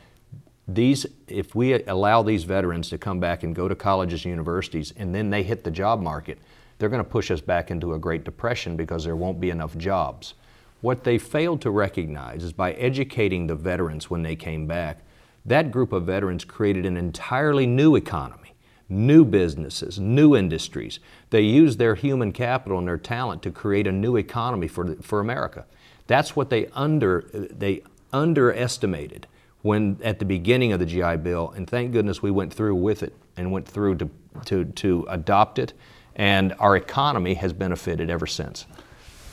these, 0.67 1.05
if 1.27 1.53
we 1.53 1.83
allow 1.83 2.23
these 2.23 2.43
veterans 2.43 2.89
to 2.89 2.97
come 2.97 3.19
back 3.19 3.43
and 3.43 3.53
go 3.53 3.67
to 3.67 3.75
colleges 3.75 4.25
and 4.25 4.31
universities 4.31 4.93
and 4.97 5.13
then 5.13 5.29
they 5.29 5.43
hit 5.43 5.63
the 5.63 5.71
job 5.71 6.01
market, 6.01 6.39
they're 6.79 6.89
going 6.89 7.03
to 7.03 7.09
push 7.09 7.29
us 7.29 7.39
back 7.39 7.69
into 7.69 7.93
a 7.93 7.99
Great 7.99 8.23
Depression 8.23 8.75
because 8.75 9.03
there 9.03 9.15
won't 9.15 9.39
be 9.39 9.51
enough 9.51 9.77
jobs. 9.77 10.33
What 10.81 11.03
they 11.03 11.17
failed 11.17 11.61
to 11.61 11.71
recognize 11.71 12.43
is 12.43 12.53
by 12.53 12.73
educating 12.73 13.47
the 13.47 13.55
veterans 13.55 14.09
when 14.09 14.23
they 14.23 14.35
came 14.35 14.67
back, 14.67 14.99
that 15.45 15.71
group 15.71 15.91
of 15.91 16.03
veterans 16.03 16.45
created 16.45 16.85
an 16.85 16.97
entirely 16.97 17.65
new 17.65 17.95
economy, 17.95 18.53
new 18.89 19.25
businesses, 19.25 19.99
new 19.99 20.35
industries. 20.35 20.99
They 21.29 21.41
used 21.41 21.79
their 21.79 21.95
human 21.95 22.31
capital 22.31 22.77
and 22.77 22.87
their 22.87 22.97
talent 22.97 23.41
to 23.43 23.51
create 23.51 23.87
a 23.87 23.91
new 23.91 24.17
economy 24.17 24.67
for, 24.67 24.95
for 24.97 25.19
America. 25.19 25.65
That's 26.05 26.35
what 26.35 26.49
they, 26.49 26.67
under, 26.67 27.25
they 27.31 27.81
underestimated 28.13 29.27
when 29.61 29.99
at 30.03 30.19
the 30.19 30.25
beginning 30.25 30.71
of 30.71 30.79
the 30.79 30.85
GI 30.85 31.17
Bill, 31.17 31.51
and 31.55 31.67
thank 31.67 31.91
goodness 31.91 32.21
we 32.21 32.31
went 32.31 32.53
through 32.53 32.75
with 32.75 33.03
it 33.03 33.15
and 33.35 33.51
went 33.51 33.67
through 33.67 33.95
to, 33.95 34.09
to, 34.45 34.65
to 34.65 35.05
adopt 35.09 35.59
it, 35.59 35.73
and 36.15 36.53
our 36.59 36.75
economy 36.75 37.33
has 37.33 37.51
benefited 37.53 38.09
ever 38.09 38.27
since. 38.27 38.65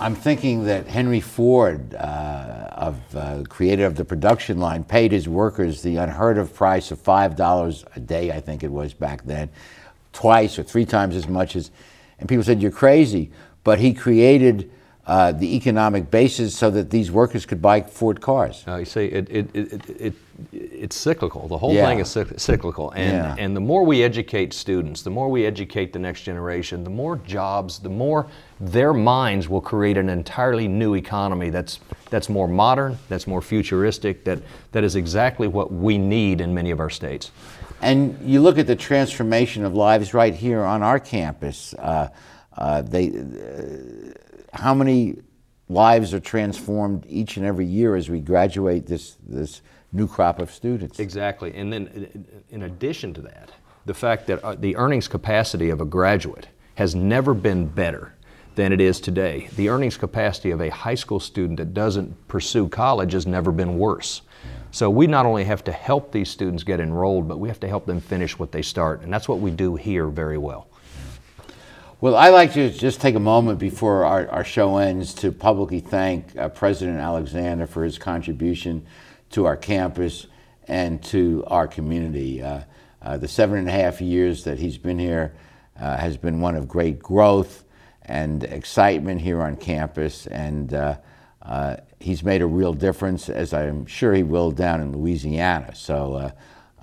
I'm 0.01 0.17
thinking 0.17 0.65
that 0.65 0.89
Henry 0.89 1.21
Ford, 1.21 1.95
uh, 1.95 2.69
of 2.73 3.17
uh, 3.17 3.45
creator 3.49 3.87
of 3.87 3.95
the 3.95 4.05
production 4.05 4.59
line, 4.59 4.83
paid 4.83 5.13
his 5.13 5.29
workers 5.29 5.83
the 5.83 5.97
unheard 5.97 6.37
of 6.37 6.53
price 6.53 6.91
of 6.91 7.01
five 7.01 7.37
dollars 7.37 7.85
a 7.95 8.01
day. 8.01 8.33
I 8.33 8.41
think 8.41 8.65
it 8.65 8.73
was 8.73 8.93
back 8.93 9.25
then, 9.25 9.49
twice 10.13 10.59
or 10.59 10.65
three 10.65 10.85
times 10.85 11.15
as 11.15 11.29
much 11.29 11.55
as, 11.55 11.71
and 12.19 12.29
people 12.29 12.43
said 12.43 12.61
you're 12.61 12.73
crazy. 12.73 13.31
But 13.63 13.79
he 13.79 13.95
created 13.95 14.71
uh, 15.07 15.33
the 15.33 15.55
economic 15.55 16.11
basis 16.11 16.57
so 16.57 16.71
that 16.71 16.89
these 16.91 17.11
workers 17.11 17.45
could 17.45 17.61
buy 17.61 17.83
Ford 17.83 18.21
cars. 18.21 18.65
Uh, 18.67 18.77
you 18.77 18.85
see, 18.87 19.05
it, 19.05 19.29
it, 19.31 19.51
it, 19.55 19.91
it, 20.01 20.15
it's 20.63 20.97
cyclical. 20.97 21.47
The 21.47 21.59
whole 21.59 21.75
Yeah. 21.75 21.87
thing 21.87 21.99
is 21.99 22.09
cyclical. 22.43 22.91
And, 22.93 23.13
Yeah. 23.13 23.37
and 23.39 23.55
the 23.55 23.61
more 23.61 23.85
we 23.85 24.03
educate 24.03 24.55
students, 24.55 25.03
the 25.03 25.11
more 25.11 25.29
we 25.29 25.45
educate 25.45 25.93
the 25.93 25.99
next 25.99 26.23
generation, 26.23 26.85
the 26.85 26.91
more 26.91 27.17
jobs, 27.19 27.81
the 27.81 27.91
more 27.91 28.27
their 28.59 28.95
minds 28.95 29.47
will 29.47 29.61
create 29.61 29.99
an 29.99 30.09
entirely 30.09 30.69
new 30.69 30.95
economy 30.95 31.51
that's, 31.51 31.81
that's 32.09 32.31
more 32.31 32.49
modern, 32.49 32.97
that's 33.11 33.27
more 33.27 33.43
futuristic, 33.43 34.25
that, 34.25 34.39
that 34.73 34.85
is 34.85 34.97
exactly 34.97 35.49
what 35.49 35.71
we 35.71 35.99
need 35.99 36.41
in 36.41 36.55
many 36.55 36.71
of 36.71 36.81
our 36.81 36.91
states. 36.91 37.31
And 37.83 38.19
you 38.25 38.41
look 38.41 38.57
at 38.57 38.67
the 38.67 38.77
transformation 38.77 39.67
of 39.67 39.75
lives 39.75 40.15
right 40.15 40.35
here 40.35 40.65
on 40.65 40.83
our 40.83 40.99
campus. 40.99 41.75
Uh, 41.75 42.09
uh, 42.57 42.81
they, 42.83 43.13
how 44.55 44.75
many 44.75 45.17
lives 45.69 46.15
are 46.15 46.21
transformed 46.21 47.05
each 47.09 47.37
and 47.37 47.45
every 47.45 47.67
year 47.67 47.97
as 47.97 48.09
we 48.09 48.21
graduate 48.21 48.87
this 48.87 49.17
this 49.27 49.63
new 49.93 50.07
crop 50.07 50.39
of 50.39 50.51
students? 50.51 50.99
Exactly. 50.99 51.55
And 51.55 51.73
then, 51.73 52.25
in 52.51 52.63
addition 52.63 53.15
to 53.15 53.23
that, 53.23 53.51
the 53.87 53.95
fact 53.95 54.27
that 54.27 54.43
uh, 54.43 54.55
the 54.55 54.77
earnings 54.77 55.09
capacity 55.09 55.71
of 55.71 55.81
a 55.81 55.85
graduate 55.85 56.49
has 56.77 56.95
never 56.95 57.35
been 57.35 57.67
better 57.67 58.15
than 58.55 58.73
it 58.73 58.81
is 58.81 59.01
today. 59.01 59.49
The 59.57 59.69
earnings 59.69 59.97
capacity 59.97 60.51
of 60.51 60.61
a 60.61 60.71
high 60.71 60.95
school 60.95 61.21
student 61.21 61.59
that 61.59 61.75
doesn't 61.75 62.29
pursue 62.29 62.69
college 62.69 63.13
has 63.13 63.27
never 63.27 63.51
been 63.53 63.79
worse. 63.79 64.23
So 64.71 64.91
we 64.91 65.07
not 65.07 65.27
only 65.27 65.45
have 65.45 65.63
to 65.65 65.73
help 65.73 66.13
these 66.13 66.31
students 66.31 66.63
get 66.65 66.81
enrolled, 66.81 67.29
but 67.29 67.39
we 67.39 67.49
have 67.49 67.61
to 67.61 67.69
help 67.69 67.87
them 67.87 68.01
finish 68.01 68.39
what 68.39 68.53
they 68.53 68.63
start. 68.63 69.03
And 69.03 69.13
that's 69.13 69.29
what 69.29 69.39
we 69.39 69.51
do 69.51 69.77
here 69.77 70.07
very 70.09 70.39
well. 70.39 70.69
Well, 72.01 72.17
I'd 72.17 72.31
like 72.31 72.53
to 72.55 72.71
just 72.71 73.01
take 73.01 73.15
a 73.15 73.21
moment 73.21 73.61
before 73.61 74.05
our, 74.05 74.29
our 74.29 74.45
show 74.45 74.79
ends 74.79 75.15
to 75.15 75.31
publicly 75.31 75.79
thank 75.79 76.37
uh, 76.37 76.49
President 76.49 76.99
Alexander 76.99 77.69
for 77.69 77.85
his 77.85 77.99
contribution 77.99 78.85
to 79.31 79.47
our 79.47 79.57
campus 79.57 80.27
and 80.67 81.03
to 81.05 81.45
our 81.47 81.69
community. 81.69 82.43
Uh, 82.43 82.63
uh, 83.01 83.17
the 83.17 83.29
seven 83.29 83.59
and 83.59 83.69
a 83.69 83.73
half 83.73 84.01
years 84.01 84.43
that 84.43 84.59
he's 84.59 84.77
been 84.77 84.99
here 84.99 85.37
uh, 85.79 85.97
has 85.97 86.17
been 86.17 86.41
one 86.41 86.57
of 86.57 86.67
great 86.67 86.99
growth 86.99 87.65
and 88.03 88.43
excitement 88.43 89.21
here 89.21 89.41
on 89.41 89.57
campus, 89.57 90.27
and 90.27 90.75
uh, 90.75 90.97
uh, 91.43 91.77
he's 92.01 92.25
made 92.25 92.43
a 92.43 92.47
real 92.47 92.75
difference, 92.75 93.29
as 93.29 93.55
I'm 93.55 93.87
sure 93.87 94.13
he 94.13 94.25
will 94.25 94.51
down 94.51 94.81
in 94.81 94.93
Louisiana. 94.93 95.75
So, 95.77 96.33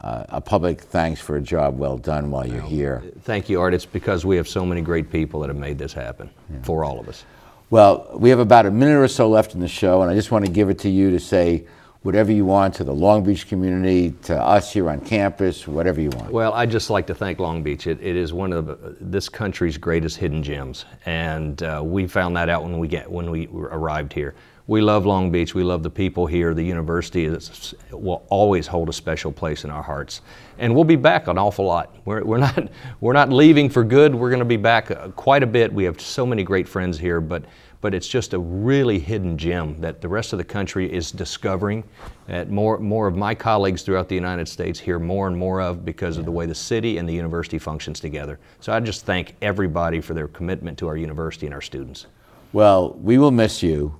uh, 0.01 0.25
a 0.29 0.41
public 0.41 0.81
thanks 0.81 1.21
for 1.21 1.37
a 1.37 1.41
job 1.41 1.77
well 1.77 1.97
done 1.97 2.31
while 2.31 2.45
you're 2.45 2.61
here. 2.61 3.03
Thank 3.21 3.49
you, 3.49 3.61
Art. 3.61 3.73
It's 3.73 3.85
because 3.85 4.25
we 4.25 4.35
have 4.37 4.47
so 4.47 4.65
many 4.65 4.81
great 4.81 5.11
people 5.11 5.39
that 5.41 5.49
have 5.49 5.57
made 5.57 5.77
this 5.77 5.93
happen 5.93 6.29
for 6.63 6.83
all 6.83 6.99
of 6.99 7.07
us. 7.07 7.23
Well, 7.69 8.09
we 8.15 8.29
have 8.31 8.39
about 8.39 8.65
a 8.65 8.71
minute 8.71 8.97
or 8.97 9.07
so 9.07 9.29
left 9.29 9.53
in 9.53 9.61
the 9.61 9.67
show, 9.67 10.01
and 10.01 10.11
I 10.11 10.15
just 10.15 10.31
want 10.31 10.45
to 10.45 10.51
give 10.51 10.69
it 10.69 10.79
to 10.79 10.89
you 10.89 11.11
to 11.11 11.19
say 11.19 11.65
whatever 12.01 12.31
you 12.31 12.45
want 12.45 12.73
to 12.75 12.83
the 12.83 12.93
Long 12.93 13.23
Beach 13.23 13.47
community, 13.47 14.11
to 14.23 14.35
us 14.35 14.73
here 14.73 14.89
on 14.89 14.99
campus, 15.01 15.67
whatever 15.67 16.01
you 16.01 16.09
want. 16.09 16.31
Well, 16.31 16.53
I'd 16.53 16.71
just 16.71 16.89
like 16.89 17.07
to 17.07 17.15
thank 17.15 17.39
Long 17.39 17.61
Beach. 17.61 17.87
It, 17.87 17.99
it 18.01 18.15
is 18.15 18.33
one 18.33 18.51
of 18.53 18.65
the, 18.65 18.97
this 18.99 19.29
country's 19.29 19.77
greatest 19.77 20.17
hidden 20.17 20.41
gems, 20.41 20.85
and 21.05 21.61
uh, 21.63 21.81
we 21.83 22.07
found 22.07 22.35
that 22.35 22.49
out 22.49 22.63
when 22.63 22.79
we 22.79 22.87
get 22.87 23.09
when 23.09 23.29
we 23.29 23.47
arrived 23.47 24.13
here. 24.13 24.33
We 24.67 24.81
love 24.81 25.05
Long 25.05 25.31
Beach. 25.31 25.55
We 25.55 25.63
love 25.63 25.83
the 25.83 25.89
people 25.89 26.27
here. 26.27 26.53
The 26.53 26.63
university 26.63 27.25
is, 27.25 27.73
will 27.91 28.25
always 28.29 28.67
hold 28.67 28.89
a 28.89 28.93
special 28.93 29.31
place 29.31 29.63
in 29.63 29.69
our 29.69 29.83
hearts, 29.83 30.21
and 30.59 30.73
we'll 30.73 30.83
be 30.83 30.95
back 30.95 31.27
an 31.27 31.37
awful 31.37 31.65
lot. 31.65 31.95
We're, 32.05 32.23
we're 32.23 32.37
not 32.37 32.69
we're 33.01 33.13
not 33.13 33.29
leaving 33.29 33.69
for 33.69 33.83
good. 33.83 34.13
We're 34.13 34.29
going 34.29 34.39
to 34.39 34.45
be 34.45 34.57
back 34.57 34.91
uh, 34.91 35.09
quite 35.09 35.43
a 35.43 35.47
bit. 35.47 35.73
We 35.73 35.83
have 35.85 35.99
so 35.99 36.25
many 36.25 36.43
great 36.43 36.67
friends 36.67 36.97
here, 36.97 37.19
but 37.19 37.43
but 37.81 37.95
it's 37.95 38.07
just 38.07 38.33
a 38.33 38.39
really 38.39 38.99
hidden 38.99 39.37
gem 39.37 39.81
that 39.81 40.01
the 40.01 40.07
rest 40.07 40.33
of 40.33 40.37
the 40.37 40.45
country 40.45 40.91
is 40.91 41.11
discovering. 41.11 41.83
That 42.27 42.51
more, 42.51 42.77
more 42.77 43.07
of 43.07 43.17
my 43.17 43.33
colleagues 43.33 43.81
throughout 43.81 44.07
the 44.07 44.15
United 44.15 44.47
States 44.47 44.79
hear 44.79 44.99
more 44.99 45.27
and 45.27 45.35
more 45.35 45.59
of 45.61 45.83
because 45.83 46.17
of 46.17 46.25
the 46.25 46.31
way 46.31 46.45
the 46.45 46.55
city 46.55 46.99
and 46.99 47.09
the 47.09 47.13
university 47.13 47.57
functions 47.57 47.99
together. 47.99 48.39
So 48.59 48.71
I 48.71 48.79
just 48.79 49.05
thank 49.05 49.35
everybody 49.41 49.99
for 49.99 50.13
their 50.13 50.27
commitment 50.27 50.77
to 50.77 50.87
our 50.87 50.95
university 50.95 51.47
and 51.47 51.55
our 51.55 51.61
students. 51.61 52.05
Well, 52.53 52.93
we 53.01 53.17
will 53.17 53.31
miss 53.31 53.63
you, 53.63 53.95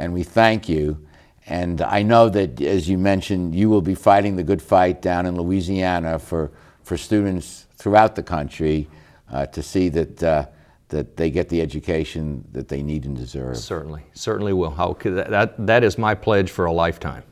and 0.00 0.12
we 0.14 0.22
thank 0.22 0.68
you. 0.68 1.06
And 1.46 1.80
I 1.82 2.02
know 2.02 2.28
that, 2.28 2.60
as 2.60 2.88
you 2.88 2.96
mentioned, 2.96 3.54
you 3.54 3.68
will 3.68 3.82
be 3.82 3.94
fighting 3.94 4.36
the 4.36 4.42
good 4.42 4.62
fight 4.62 5.02
down 5.02 5.26
in 5.26 5.36
Louisiana 5.36 6.18
for, 6.18 6.52
for 6.82 6.96
students 6.96 7.66
throughout 7.76 8.14
the 8.14 8.22
country 8.22 8.88
uh, 9.32 9.46
to 9.46 9.62
see 9.62 9.88
that, 9.90 10.22
uh, 10.22 10.46
that 10.88 11.16
they 11.16 11.30
get 11.30 11.48
the 11.48 11.60
education 11.60 12.44
that 12.52 12.68
they 12.68 12.82
need 12.82 13.04
and 13.04 13.16
deserve. 13.16 13.56
Certainly, 13.56 14.02
certainly 14.14 14.52
will. 14.52 14.70
How 14.70 14.96
that, 15.02 15.30
that, 15.30 15.66
that 15.66 15.84
is 15.84 15.98
my 15.98 16.14
pledge 16.14 16.50
for 16.50 16.64
a 16.64 16.72
lifetime. 16.72 17.24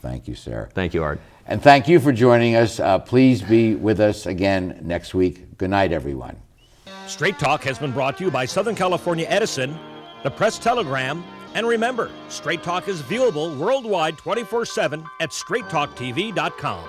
Thank 0.00 0.28
you, 0.28 0.34
sir. 0.34 0.68
Thank 0.74 0.94
you, 0.94 1.02
Art. 1.02 1.20
And 1.46 1.62
thank 1.62 1.88
you 1.88 2.00
for 2.00 2.12
joining 2.12 2.56
us. 2.56 2.80
Uh, 2.80 2.98
please 2.98 3.42
be 3.42 3.74
with 3.74 4.00
us 4.00 4.26
again 4.26 4.80
next 4.82 5.14
week. 5.14 5.56
Good 5.58 5.70
night, 5.70 5.92
everyone. 5.92 6.36
Straight 7.06 7.38
Talk 7.38 7.62
has 7.64 7.78
been 7.78 7.92
brought 7.92 8.18
to 8.18 8.24
you 8.24 8.30
by 8.30 8.44
Southern 8.44 8.74
California 8.74 9.26
Edison, 9.28 9.78
the 10.22 10.30
Press 10.30 10.58
Telegram, 10.58 11.24
and 11.54 11.66
remember, 11.66 12.10
Straight 12.28 12.62
Talk 12.62 12.88
is 12.88 13.02
viewable 13.02 13.56
worldwide 13.56 14.18
24 14.18 14.64
7 14.66 15.04
at 15.20 15.30
straighttalktv.com. 15.30 16.84